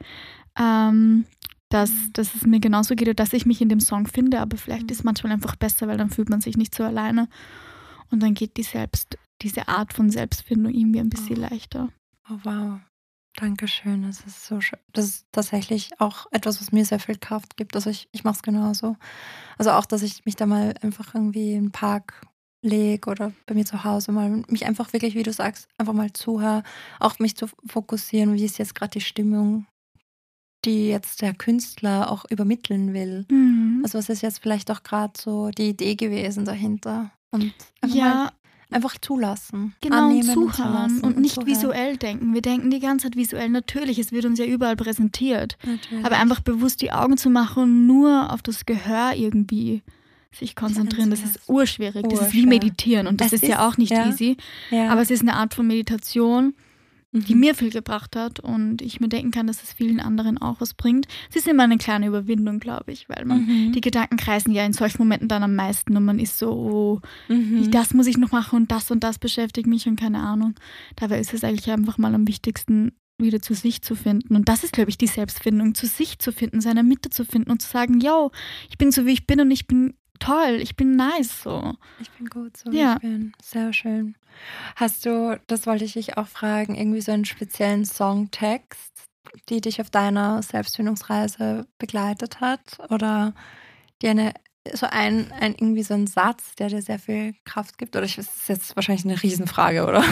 [0.60, 1.26] Ähm,
[1.70, 2.14] dass, Mhm.
[2.14, 4.84] dass es mir genauso geht, oder dass ich mich in dem Song finde, aber vielleicht
[4.84, 4.90] Mhm.
[4.90, 7.28] ist manchmal einfach besser, weil dann fühlt man sich nicht so alleine.
[8.12, 11.42] Und dann geht die selbst, diese Art von Selbstfindung irgendwie ein bisschen Oh.
[11.50, 11.90] leichter.
[12.30, 12.80] Oh, wow.
[13.36, 14.02] Dankeschön.
[14.02, 14.80] Das ist so schön.
[14.92, 17.76] Das ist tatsächlich auch etwas, was mir sehr viel Kraft gibt.
[17.76, 18.98] Also ich, ich mache es genauso.
[19.58, 22.22] Also auch, dass ich mich da mal einfach irgendwie in den Park
[22.66, 26.12] lege oder bei mir zu Hause mal mich einfach wirklich, wie du sagst, einfach mal
[26.12, 26.64] zuhöre,
[27.00, 29.66] auch mich zu fokussieren, wie ist jetzt gerade die Stimmung,
[30.66, 33.26] die jetzt der Künstler auch übermitteln will.
[33.30, 33.82] Mhm.
[33.84, 37.12] Also was ist jetzt vielleicht auch gerade so die Idee gewesen dahinter?
[37.32, 38.32] Und einfach, mal, ja,
[38.72, 39.76] einfach zulassen.
[39.82, 41.50] Genau, und annehmen zuhören zulassen und nicht zuhören.
[41.50, 42.34] visuell denken.
[42.34, 43.50] Wir denken die ganze Zeit visuell.
[43.50, 45.58] Natürlich, es wird uns ja überall präsentiert.
[45.66, 46.06] Natürlich.
[46.06, 49.82] Aber einfach bewusst die Augen zu machen und nur auf das Gehör irgendwie
[50.32, 51.52] sich konzentrieren, das ist zulassen.
[51.54, 52.06] urschwierig.
[52.10, 54.08] Das ist wie meditieren und das Es ist, ja ist, auch nicht ja.
[54.08, 54.38] easy.
[54.70, 54.90] ja.
[54.90, 56.54] Aber es ist eine Art von Meditation,
[57.12, 57.40] die Mhm.
[57.40, 60.74] mir viel gebracht hat und ich mir denken kann, dass es vielen anderen auch was
[60.76, 61.08] bringt.
[61.30, 63.72] Es ist immer eine kleine Überwindung, glaube ich, weil man Mhm.
[63.72, 67.02] die Gedanken kreisen ja in solchen Momenten dann am meisten und man ist so, oh,
[67.34, 67.72] Mhm.
[67.72, 70.54] das muss ich noch machen und das und das beschäftigt mich und keine Ahnung.
[70.98, 74.36] Dabei ist es eigentlich einfach mal am wichtigsten, wieder zu sich zu finden.
[74.36, 77.52] Und das ist, glaube ich, die Selbstfindung, zu sich zu finden, seine Mitte zu finden
[77.52, 78.32] und zu sagen, yo,
[78.70, 81.74] ich bin so, wie ich bin und ich bin toll, ich bin nice so.
[82.00, 82.96] Ich bin gut so, Ja.
[82.96, 83.34] ich bin.
[83.42, 84.16] Sehr schön.
[84.76, 88.92] Hast du, das wollte ich dich auch fragen, irgendwie so einen speziellen Songtext,
[89.50, 92.62] die dich auf deiner Selbstfindungsreise begleitet hat?
[92.90, 93.34] Oder
[94.02, 94.34] dir eine,
[94.76, 97.96] so ein, ein, irgendwie so ein Satz, der dir sehr viel Kraft gibt?
[97.96, 100.04] Oder ich, das ist jetzt wahrscheinlich eine Riesenfrage, oder?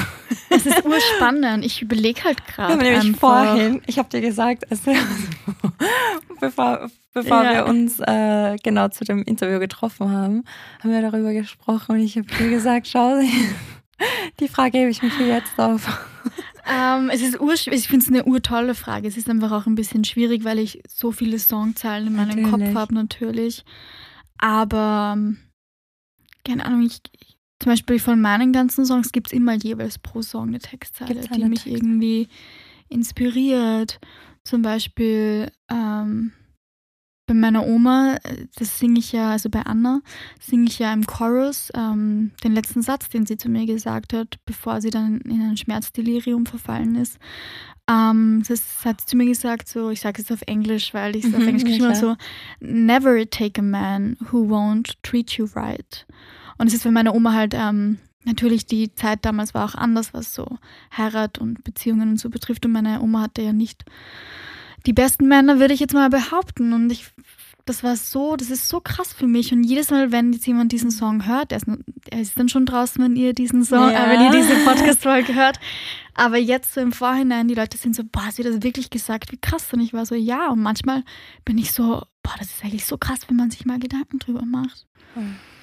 [0.49, 1.66] Es ist urspannend.
[1.66, 2.78] Ich überlege halt gerade.
[2.78, 3.20] nämlich einfach.
[3.20, 4.91] vorhin, ich habe dir gesagt, also,
[6.39, 7.53] bevor, bevor Ja.
[7.53, 10.43] wir uns äh, genau zu dem Interview getroffen haben,
[10.82, 13.20] haben wir darüber gesprochen und ich habe dir gesagt, schau,
[14.39, 15.88] die Frage hebe ich mir für jetzt auf.
[16.70, 19.08] Ähm, es ist ur, ich finde es eine urtolle Frage.
[19.08, 22.51] Es ist einfach auch ein bisschen schwierig, weil ich so viele Songzeilen in meinem Natürlich.
[22.51, 23.64] Kopf habe, natürlich.
[24.38, 25.17] Aber,
[26.45, 30.21] keine Ahnung, ich, ich, zum Beispiel von meinen ganzen Songs gibt es immer jeweils pro
[30.21, 31.77] Song eine Textzeile, Gibt's die eine mich Textzeile?
[31.77, 32.27] irgendwie
[32.89, 33.99] inspiriert.
[34.43, 36.31] Zum Beispiel ähm,
[37.28, 40.01] bei meiner Oma, äh, das singe ich ja, also bei Anna,
[40.39, 44.39] singe ich ja im Chorus ähm, den letzten Satz, den sie zu mir gesagt hat,
[44.45, 47.19] bevor sie dann in ein Schmerzdelirium verfallen ist.
[47.89, 51.25] Ähm, das hat sie zu mir gesagt, so, ich sage es auf Englisch, weil ich
[51.25, 52.15] es auf Mhm, Englisch geschrieben habe, so,
[52.59, 56.05] never take a man who won't treat you right.
[56.57, 60.13] Und es ist für meine Oma halt, ähm, natürlich die Zeit damals war auch anders,
[60.13, 60.57] was so
[60.97, 62.65] Heirat und Beziehungen und so betrifft.
[62.65, 63.86] Und meine Oma hatte ja nicht
[64.88, 66.73] die besten Männer, würde ich jetzt mal behaupten.
[66.73, 67.05] Und ich,
[67.65, 69.51] das war so, das ist so krass für mich.
[69.53, 71.65] Und jedes Mal, wenn jetzt jemand diesen Song hört, er ist,
[72.09, 74.05] er ist dann schon draußen, wenn ihr diesen Song, Ja.
[74.05, 75.59] äh, wenn ihr diese Podcast-Folge hört.
[76.15, 79.31] Aber jetzt so im Vorhinein, die Leute sind so, boah, hast du das wirklich gesagt?
[79.31, 79.71] Wie krass.
[79.73, 80.49] Und ich war so, ja.
[80.49, 81.03] Und manchmal
[81.45, 84.43] bin ich so, boah, das ist eigentlich so krass, wenn man sich mal Gedanken drüber
[84.45, 84.88] macht.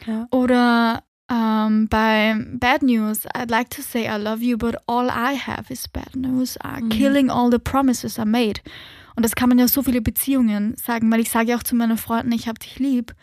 [0.06, 0.26] Ja.
[0.30, 5.34] Oder ähm, bei Bad News, I'd like to say I love you, but all I
[5.38, 6.56] have is bad news.
[6.62, 6.88] Uh, Mhm.
[6.90, 8.60] Killing all the promises I made.
[9.16, 11.76] Und das kann man ja so viele Beziehungen sagen, weil ich sage ja auch zu
[11.76, 13.14] meinen Freunden, ich habe dich lieb.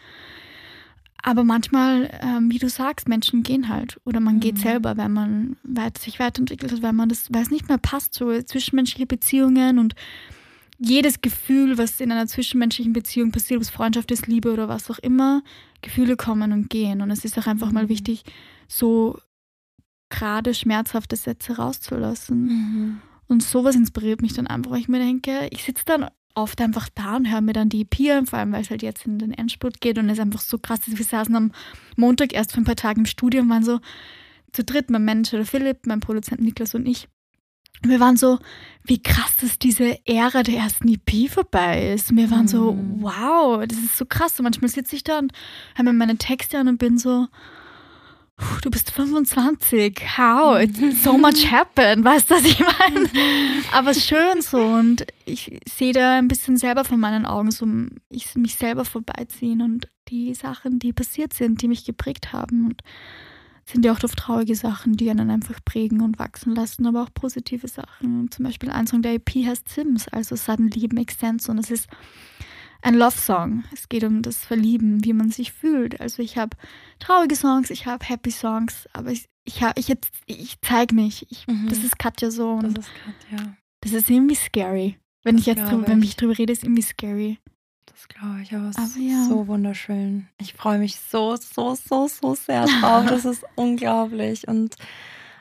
[1.24, 4.00] Aber manchmal, ähm, wie du sagst, Menschen gehen halt.
[4.06, 4.62] Oder man geht Mhm.
[4.62, 8.14] selber, wenn man weit, sich weiterentwickelt hat, weil man das, weil es nicht mehr passt,
[8.16, 9.94] so zwischenmenschliche Beziehungen und
[10.80, 14.90] jedes Gefühl, was in einer zwischenmenschlichen Beziehung passiert, ob es Freundschaft ist, Liebe oder was
[14.90, 15.44] auch immer,
[15.84, 17.02] Gefühle kommen und gehen.
[17.02, 17.90] Und es ist auch einfach mal Mhm.
[17.90, 18.24] wichtig,
[18.68, 19.20] so
[20.10, 22.42] gerade schmerzhafte Sätze rauszulassen.
[22.46, 23.02] Mhm.
[23.32, 26.90] Und sowas inspiriert mich dann einfach, weil ich mir denke, ich sitze dann oft einfach
[26.94, 29.20] da und höre mir dann die EP an, vor allem weil es halt jetzt in
[29.20, 30.98] den Endspurt geht und es einfach so krass ist.
[30.98, 31.52] Wir saßen am
[31.96, 33.80] Montag erst für ein paar Tage im Studio und waren so
[34.54, 37.08] zu dritt, mein Manager Philipp, mein Produzent Niklas und ich.
[37.84, 38.38] Und wir waren so,
[38.84, 42.12] wie krass, dass diese Ära der ersten EP vorbei ist.
[42.12, 43.02] Und wir waren so, Mhm.
[43.02, 44.38] wow, das ist so krass.
[44.40, 45.32] Und manchmal sitze ich da und
[45.76, 47.32] höre mir meine Texte an und bin so, "Puh,
[48.62, 50.60] du bist 25, how?
[50.60, 53.10] It's so much happened, weißt du, was ich meine?
[53.72, 57.66] Aber schön so und ich sehe da ein bisschen selber von meinen Augen so
[58.10, 62.82] ich mich selber vorbeiziehen und die Sachen, die passiert sind, die mich geprägt haben und
[63.66, 67.14] sind ja auch oft traurige Sachen, die einen einfach prägen und wachsen lassen, aber auch
[67.14, 68.30] positive Sachen.
[68.32, 71.88] Zum Beispiel ein Song der EP heißt Sims, also Suddenly Makes Sense und es ist
[72.82, 73.64] ein Love-Song.
[73.74, 76.00] Es geht um das Verlieben, wie man sich fühlt.
[76.02, 76.58] Also ich habe
[77.00, 81.26] traurige Songs, ich habe Happy Songs, aber ich, ich, hab- ich, jetzt, ich zeige mich.
[81.32, 81.68] Ich, Mhm.
[81.70, 82.94] Das ist Katja so und Das ist
[83.30, 83.56] Katja.
[83.82, 84.98] das ist irgendwie scary.
[85.24, 86.10] Wenn Das ich jetzt drüber, wenn ich.
[86.10, 87.38] ich drüber rede, ist irgendwie scary.
[87.86, 89.26] Das glaube ich, aber es Aber ist ja.
[89.26, 90.28] so wunderschön.
[90.40, 93.06] Ich freue mich so, so, so, so sehr drauf.
[93.10, 94.48] Das ist unglaublich.
[94.48, 94.76] Und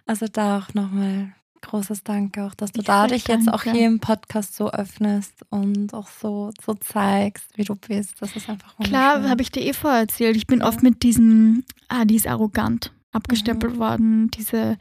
[0.06, 1.32] also da auch nochmal
[1.62, 3.78] großes Danke, auch dass du Ich da sag dich jetzt auch danke.
[3.78, 8.14] hier im Podcast so öffnest und auch so, so zeigst, wie du bist.
[8.20, 8.76] Das ist einfach.
[8.78, 10.36] Klar, habe ich dir eh vorher erzählt.
[10.36, 10.68] Ich bin Ja.
[10.68, 13.78] oft mit diesem, ah, die ist arrogant, abgestempelt Mhm.
[13.78, 14.30] worden.
[14.30, 14.76] Diese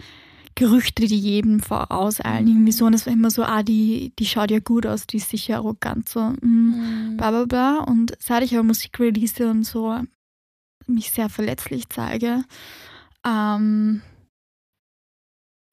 [0.55, 2.47] Gerüchte, die jedem vorauseilen.
[2.47, 2.86] Irgendwie so.
[2.86, 5.57] Und es war immer so, ah, die, die schaut ja gut aus, die ist sicher
[5.57, 6.09] arrogant.
[6.09, 6.36] So, mm,
[7.11, 7.17] Mhm.
[7.17, 7.77] bla bla bla.
[7.86, 9.95] Und seit ich aber Musik release und so
[10.88, 12.43] mich sehr verletzlich zeige,
[13.25, 14.01] ähm,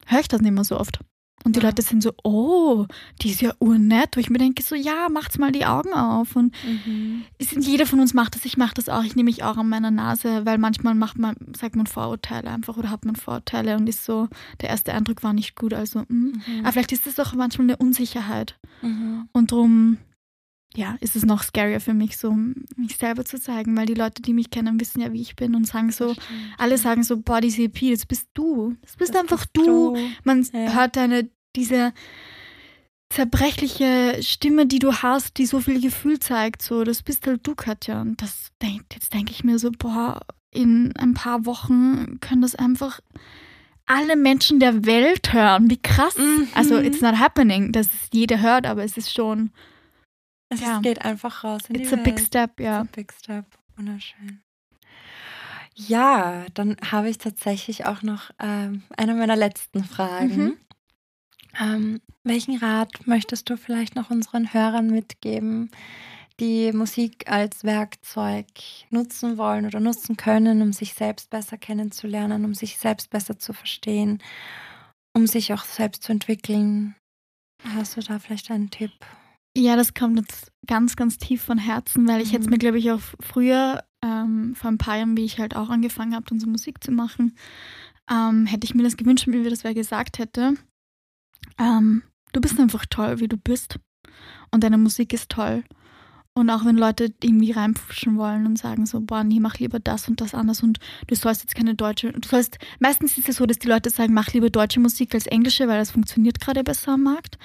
[0.07, 0.99] höre ich das nicht mehr so oft.
[1.43, 1.67] Und die Ja.
[1.67, 2.87] Leute sind so, oh,
[3.21, 4.15] die ist ja urnett.
[4.15, 6.35] Wo ich mir denke, so, ja, macht's mal die Augen auf.
[6.35, 7.23] Und Mhm.
[7.61, 9.91] jeder von uns macht das, ich mache das auch, ich nehme mich auch an meiner
[9.91, 14.03] Nase, weil manchmal macht man, sagt man Vorurteile einfach oder hat man Vorurteile und ist
[14.03, 14.27] so,
[14.61, 15.73] der erste Eindruck war nicht gut.
[15.75, 16.05] Also, mm.
[16.09, 16.33] Mhm.
[16.63, 18.57] aber vielleicht ist das auch manchmal eine Unsicherheit.
[18.81, 19.29] Mhm.
[19.31, 19.97] Und darum,
[20.75, 22.31] ja, ist es noch scarier für mich, so
[22.75, 25.55] mich selber zu zeigen, weil die Leute, die mich kennen, wissen ja, wie ich bin
[25.55, 26.13] und sagen so,
[26.57, 28.75] alle sagen so, boah, diese EP, das bist du.
[28.81, 29.97] Das bist Das einfach bist du.
[30.23, 30.73] Man Ja.
[30.75, 31.93] hört deine, diese
[33.09, 37.55] zerbrechliche Stimme, die du hast, die so viel Gefühl zeigt, so, das bist halt du,
[37.55, 38.01] Katja.
[38.01, 40.19] Und das denkt, jetzt denke ich mir so, boah,
[40.51, 42.99] in ein paar Wochen können das einfach
[43.85, 45.69] alle Menschen der Welt hören.
[45.69, 46.17] Wie krass.
[46.17, 46.49] Mhm.
[46.53, 49.51] Also, it's not happening, dass es jeder hört, aber es ist schon,
[50.49, 50.79] Es Ja.
[50.79, 52.27] geht einfach raus in it's die a big Welt.
[52.27, 52.81] step, It's ja.
[52.81, 53.45] a big step.
[53.75, 54.41] Wunderschön.
[55.75, 60.37] Ja, dann habe ich tatsächlich auch noch ähm, eine meiner letzten Fragen.
[60.37, 60.57] Mhm.
[61.59, 65.69] Ähm, welchen Rat möchtest du vielleicht noch unseren Hörern mitgeben,
[66.39, 68.47] die Musik als Werkzeug
[68.89, 73.53] nutzen wollen oder nutzen können, um sich selbst besser kennenzulernen, um sich selbst besser zu
[73.53, 74.21] verstehen,
[75.15, 76.95] um sich auch selbst zu entwickeln?
[77.63, 78.93] Hast du da vielleicht einen Tipp?
[79.57, 82.51] Ja, das kommt jetzt ganz, ganz tief von Herzen, weil ich jetzt Mhm.
[82.51, 86.13] mir, glaube ich, auch früher, ähm, vor ein paar Jahren, wie ich halt auch angefangen
[86.13, 87.35] habe, so Musik zu machen,
[88.07, 90.53] ähm, hätte ich mir das gewünscht, wenn mir das wer gesagt hätte.
[91.57, 92.03] Ähm,
[92.33, 93.79] du bist einfach toll, wie du bist.
[94.51, 95.63] Und deine Musik ist toll.
[96.37, 100.07] Und auch wenn Leute irgendwie reinpfuschen wollen und sagen so, boah, nee, mach lieber das
[100.07, 100.77] und das anders und
[101.07, 104.13] du sollst jetzt keine deutsche, du sollst, meistens ist es so, dass die Leute sagen,
[104.13, 107.39] mach lieber deutsche Musik als englische, weil das funktioniert gerade besser am Markt.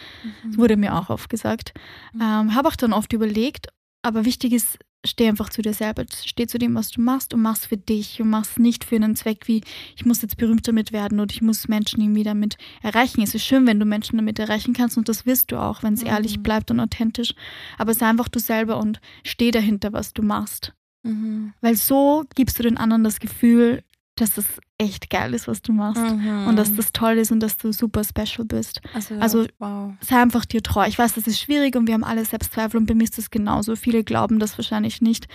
[0.47, 1.73] Das wurde mir auch oft gesagt.
[2.21, 3.69] Ähm, habe auch dann oft überlegt,
[4.03, 7.43] aber wichtig ist, steh einfach zu dir selber, steh zu dem, was du machst und
[7.43, 9.63] mach's für dich und mach's nicht für einen Zweck wie,
[9.97, 13.21] ich muss jetzt berühmt damit werden oder ich muss Menschen irgendwie damit erreichen.
[13.23, 15.95] Es ist schön, wenn du Menschen damit erreichen kannst und das wirst du auch, wenn
[15.95, 16.07] es Mhm.
[16.09, 17.35] ehrlich bleibt und authentisch.
[17.79, 20.73] Aber sei einfach du selber und steh dahinter, was du machst.
[21.03, 21.53] Mhm.
[21.61, 23.83] Weil so gibst du den anderen das Gefühl,
[24.17, 24.47] dass es
[24.79, 26.03] echt geil ist, was du machst.
[26.03, 26.47] Mhm.
[26.47, 29.95] Und dass das toll ist und dass du super special bist also, also- wow.
[30.01, 30.87] sei einfach dir treu.
[30.87, 33.31] Ich weiß, das ist schwierig und wir haben alle Selbstzweifel und bei mir ist das
[33.31, 33.77] genauso.
[33.77, 35.29] Viele glauben das wahrscheinlich nicht,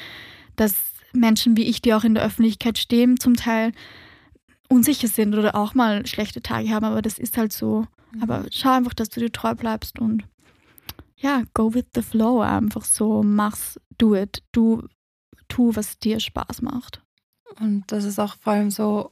[0.56, 0.76] dass
[1.14, 3.72] Menschen wie ich, die auch in der Öffentlichkeit stehen, zum Teil
[4.70, 7.88] unsicher sind oder auch mal schlechte Tage haben, aber das ist halt so.
[8.22, 10.24] Aber schau einfach, dass du dir treu bleibst und
[11.16, 13.24] ja, go with the flow einfach so.
[13.24, 14.44] Mach's, do it.
[14.52, 14.84] Du
[15.48, 17.02] tu, was dir Spaß macht.
[17.60, 19.12] Und das ist auch vor allem so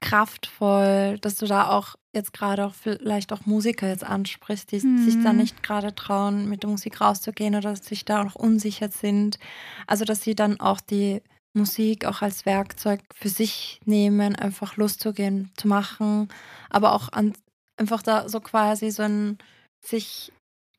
[0.00, 5.04] kraftvoll, dass du da auch jetzt gerade auch vielleicht auch Musiker jetzt ansprichst, die Mhm.
[5.04, 9.38] sich da nicht gerade trauen, mit der Musik rauszugehen oder sich da auch unsicher sind.
[9.86, 11.22] Also, dass sie dann auch die
[11.54, 16.28] Musik auch als Werkzeug für sich nehmen, einfach loszugehen, zu machen,
[16.70, 17.32] aber auch an,
[17.78, 19.38] einfach da so quasi so ein
[19.84, 20.32] sich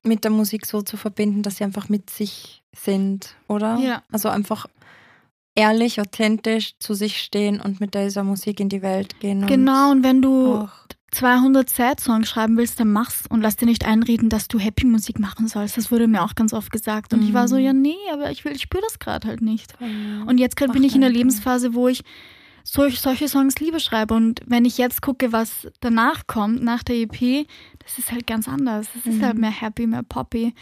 [0.04, 3.78] mit der Musik so zu verbinden, dass sie einfach mit sich sind, oder?
[3.78, 4.04] Ja.
[4.12, 4.68] Also einfach
[5.58, 9.41] ehrlich, authentisch zu sich stehen und mit dieser Musik in die Welt gehen.
[9.41, 10.70] und Genau, und wenn du auch,
[11.12, 15.47] 200 Sad-Songs schreiben willst, dann mach's und lass dir nicht einreden, dass du Happy-Musik machen
[15.47, 15.78] sollst.
[15.78, 17.14] Das wurde mir auch ganz oft gesagt.
[17.14, 17.62] Und ich war so, Mhm.
[17.62, 19.74] ja, nee, aber ich will, ich spüre das gerade halt nicht.
[19.80, 21.10] und Und jetzt bin ich in der.
[21.10, 22.03] Lebensphase, wo ich
[22.64, 24.14] solch, solche Songs lieber schreibe.
[24.14, 27.47] Und wenn ich jetzt gucke, was danach kommt, nach der EP,
[27.80, 28.88] das ist halt ganz anders.
[28.93, 29.26] Das ist Mhm.
[29.26, 30.53] halt mehr happy, mehr poppy,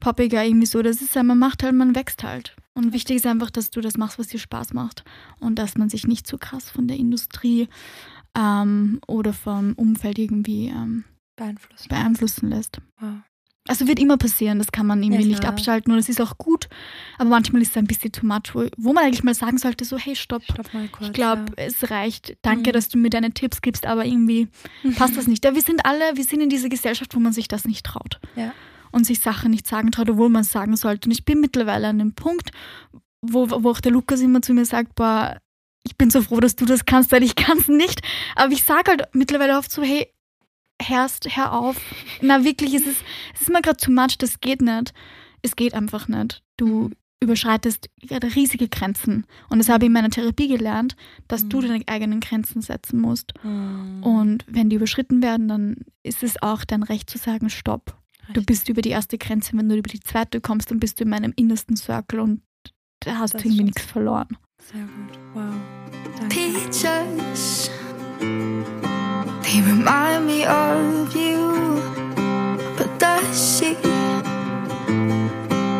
[0.00, 0.80] poppiger irgendwie so.
[0.82, 2.56] Das ist ja, man macht halt, man wächst halt.
[2.74, 5.04] Und wichtig ist einfach, dass du das machst, was dir Spaß macht.
[5.40, 7.68] Und dass man sich nicht zu krass von der Industrie
[8.36, 11.04] ähm, oder vom Umfeld irgendwie ähm,
[11.36, 11.88] beeinflussen.
[11.88, 12.78] beeinflussen lässt.
[13.00, 13.10] Wow.
[13.68, 16.36] Also wird immer passieren, das kann man irgendwie Ja, nicht abschalten und es ist auch
[16.36, 16.68] gut,
[17.16, 19.84] aber manchmal ist es ein bisschen too much, wo, wo man eigentlich mal sagen sollte,
[19.84, 21.06] so hey, stopp, Stopp mal kurz.
[21.06, 22.72] ich glaube, es reicht, danke, Mhm.
[22.72, 24.48] dass du mir deine Tipps gibst, aber irgendwie
[24.82, 24.90] ja.
[24.96, 25.44] passt das nicht.
[25.44, 28.18] Ja, wir sind alle, wir sind in dieser Gesellschaft, wo man sich das nicht traut
[28.34, 28.52] Ja.
[28.92, 31.08] Und sich Sachen nicht sagen traut, obwohl man es sagen sollte.
[31.08, 32.50] Und ich bin mittlerweile an dem Punkt,
[33.22, 35.38] wo, wo auch der Lukas immer zu mir sagt, boah,
[35.84, 38.00] ich bin so froh, dass du das kannst, weil ich kann es nicht.
[38.36, 40.08] Aber ich sage halt mittlerweile oft so, hey,
[40.80, 41.76] hörst, hör auf.
[42.20, 43.02] Na wirklich, es ist,
[43.34, 44.92] es ist mir gerade too much, das geht nicht.
[45.42, 46.42] Es geht einfach nicht.
[46.56, 46.92] Du Mhm.
[47.20, 49.26] überschreitest gerade riesige Grenzen.
[49.48, 50.96] Und das habe ich in meiner Therapie gelernt,
[51.28, 51.68] dass du Mhm.
[51.68, 53.32] deine eigenen Grenzen setzen musst.
[53.44, 54.02] Mhm.
[54.02, 57.96] Und wenn die überschritten werden, dann ist es auch dein Recht zu sagen, stopp.
[58.32, 61.04] Du bist über die erste Grenze, wenn du über die zweite kommst, dann bist du
[61.04, 62.40] in meinem innersten Circle und
[63.00, 64.28] da hast Das du irgendwie nichts verloren.
[64.70, 65.18] Sehr gut.
[65.34, 65.54] Wow.
[66.18, 66.34] Danke.
[66.34, 67.70] Peaches,
[69.42, 71.80] they remind me of you.
[72.76, 73.76] But does she?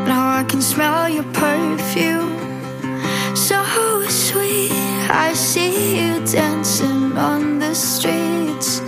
[0.06, 2.32] Now I can smell your perfume.
[3.34, 3.62] So
[4.08, 4.72] sweet,
[5.10, 8.82] I see you dancing on the streets.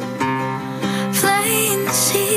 [1.21, 2.34] Plain seats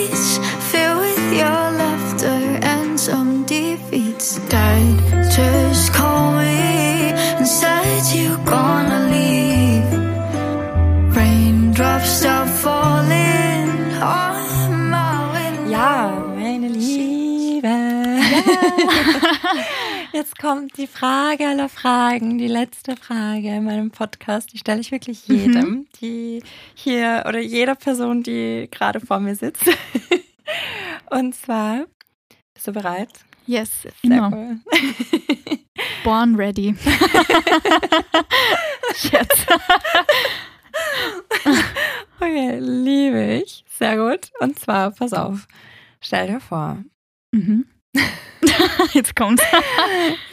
[20.13, 24.53] Jetzt kommt die Frage aller Fragen, die letzte Frage in meinem Podcast.
[24.53, 26.41] Die stelle ich wirklich jedem, die
[26.75, 29.65] hier oder jeder Person, die gerade vor mir sitzt.
[31.09, 31.85] Und zwar,
[32.53, 33.09] bist du bereit?
[33.45, 34.31] Yes, Sehr immer.
[34.33, 34.57] cool.
[36.03, 36.75] Born ready.
[38.95, 39.45] Scherz.
[42.19, 43.63] Okay, liebe ich.
[43.69, 44.31] Sehr gut.
[44.39, 45.47] Und zwar, pass auf.
[46.01, 46.83] Stell dir vor,
[47.33, 47.65] Mhm.
[48.93, 49.43] jetzt kommt's.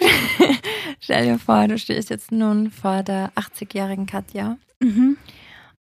[1.01, 4.59] Stell dir vor, du stehst jetzt nun vor der 80-jährigen Katja.
[4.81, 5.17] Mhm.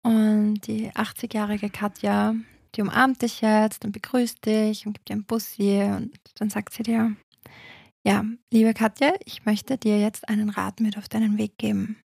[0.03, 2.35] Und die 80-jährige Katja,
[2.75, 6.73] die umarmt dich jetzt und begrüßt dich und gibt dir ein Bussi und dann sagt
[6.73, 7.15] sie dir,
[8.05, 11.99] ja, liebe Katja, ich möchte dir jetzt einen Rat mit auf deinen Weg geben.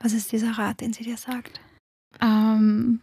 [0.00, 1.60] Was ist dieser Rat, den sie dir sagt?
[2.20, 3.00] Ähm,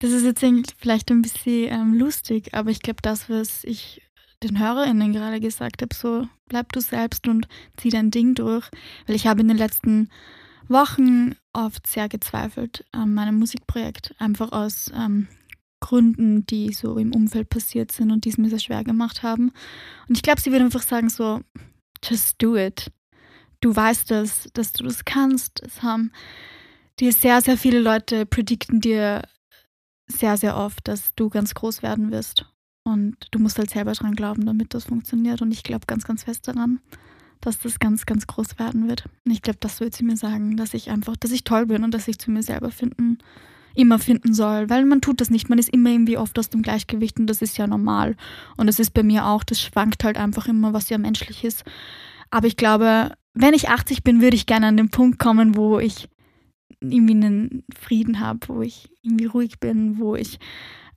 [0.00, 4.02] das ist jetzt vielleicht ein bisschen ähm, lustig, aber ich glaube, das, was ich
[4.42, 8.68] den HörerInnen gerade gesagt habe, so bleib du selbst und zieh dein Ding durch.
[9.06, 10.10] Weil ich habe in den letzten
[10.68, 15.28] Wochen oft sehr gezweifelt an meinem Musikprojekt, einfach aus ähm,
[15.80, 19.52] Gründen, die so im Umfeld passiert sind und die es mir sehr schwer gemacht haben.
[20.08, 21.40] Und ich glaube, sie würde einfach sagen so,
[22.02, 22.90] just do it.
[23.60, 25.62] Du weißt es, dass du das kannst.
[25.62, 26.12] Es haben
[27.00, 29.22] dir sehr, sehr viele Leute predikten dir
[30.06, 32.46] sehr, sehr oft, dass du ganz groß werden wirst.
[32.88, 35.42] Und du musst halt selber dran glauben, damit das funktioniert.
[35.42, 36.80] Und ich glaube ganz, ganz fest daran,
[37.42, 39.04] dass das ganz, ganz groß werden wird.
[39.26, 41.84] Und ich glaube, das wird sie mir sagen, dass ich einfach, dass ich toll bin
[41.84, 43.18] und dass ich zu mir selber finden,
[43.74, 44.70] immer finden soll.
[44.70, 45.50] Weil man tut das nicht.
[45.50, 48.16] Man ist immer irgendwie oft aus dem Gleichgewicht und das ist ja normal.
[48.56, 49.44] Und das ist bei mir auch.
[49.44, 51.64] Das schwankt halt einfach immer, was ja menschlich ist.
[52.30, 55.78] Aber ich glaube, wenn ich 80 bin, würde ich gerne an den Punkt kommen, wo
[55.78, 56.08] ich
[56.80, 60.38] irgendwie einen Frieden habe, wo ich irgendwie ruhig bin, wo ich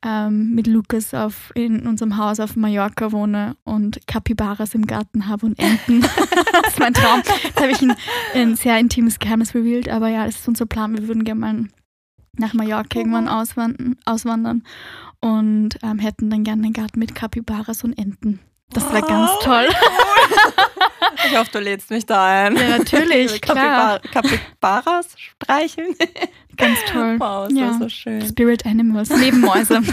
[0.03, 5.45] ähm, mit Lukas auf, in unserem Haus auf Mallorca wohne und Kapibaras im Garten habe
[5.45, 6.01] und Enten.
[6.63, 7.21] das ist mein Traum.
[7.43, 7.93] Jetzt habe ich ein,
[8.33, 10.97] ein, sehr intimes Geheimnis revealed, aber ja, das ist unser Plan.
[10.97, 11.65] Wir würden gerne mal
[12.37, 14.63] nach Mallorca irgendwann auswandern, auswandern
[15.19, 18.39] und ähm, hätten dann gerne einen Garten mit Kapibaras und Enten.
[18.73, 19.67] Das wäre ganz toll.
[21.25, 22.55] Ich hoffe, du lädst mich da ein.
[22.55, 23.99] Ja, natürlich, klar.
[23.99, 25.95] Kapibaras streicheln.
[26.57, 27.19] Ganz toll.
[27.19, 27.77] Wow, ist ja.
[27.77, 28.27] so schön.
[28.27, 29.81] Spirit Animals, Nebenmäuse.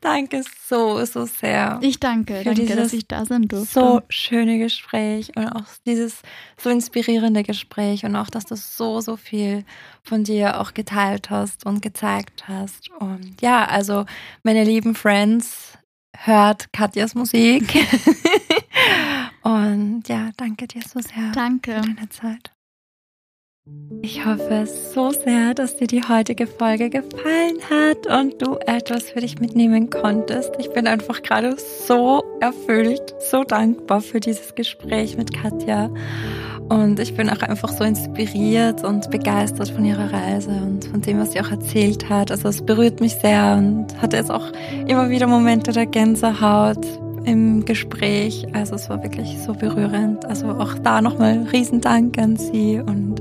[0.00, 1.78] danke so, so sehr.
[1.82, 3.80] Ich danke, für danke, dass ich da sein durfte.
[3.80, 6.22] So schöne Gespräch und auch dieses
[6.56, 9.64] so inspirierende Gespräch und auch, dass du so, so viel
[10.02, 12.90] von dir auch geteilt hast und gezeigt hast.
[12.98, 14.06] Und ja, also
[14.42, 15.78] meine lieben Friends,
[16.16, 17.64] hört Katjas Musik.
[19.42, 21.74] Und ja, danke dir so sehr danke.
[21.74, 22.52] für deine Zeit.
[24.02, 29.20] Ich hoffe so sehr, dass dir die heutige Folge gefallen hat und du etwas für
[29.20, 30.50] dich mitnehmen konntest.
[30.58, 35.90] Ich bin einfach gerade so erfüllt, so dankbar für dieses Gespräch mit Katja.
[36.72, 41.18] Und ich bin auch einfach so inspiriert und begeistert von ihrer Reise und von dem,
[41.18, 42.30] was sie auch erzählt hat.
[42.30, 44.46] Also es berührt mich sehr und hatte jetzt auch
[44.86, 46.78] immer wieder Momente der Gänsehaut
[47.26, 48.46] im Gespräch.
[48.54, 50.24] Also es war wirklich so berührend.
[50.24, 53.20] Also auch da nochmal Riesendank an Sie und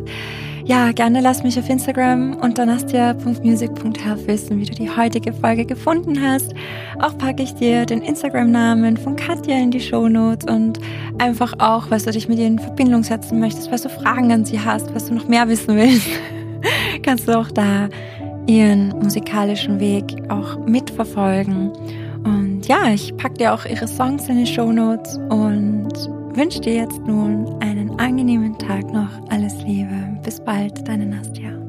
[0.66, 6.22] ja, gerne lass mich auf Instagram unter nastia.music.health wissen, wie du die heutige Folge gefunden
[6.22, 6.54] hast.
[7.00, 10.80] Auch packe ich dir den Instagram-Namen von Katja in die Shownotes und
[11.18, 14.46] einfach auch, was du dich mit ihr in Verbindung setzen möchtest, was du Fragen an
[14.46, 16.08] sie hast, was du noch mehr wissen willst,
[17.04, 17.90] kannst du auch da
[18.48, 21.72] ihren musikalischen Weg auch mitverfolgen.
[22.24, 26.76] Und ja, ich packe dir auch ihre Songs in die Show Notes und wünsche dir
[26.76, 29.10] jetzt nun einen angenehmen Tag noch.
[29.30, 30.20] Alles Liebe.
[30.24, 31.61] Bis bald, deine Nastja.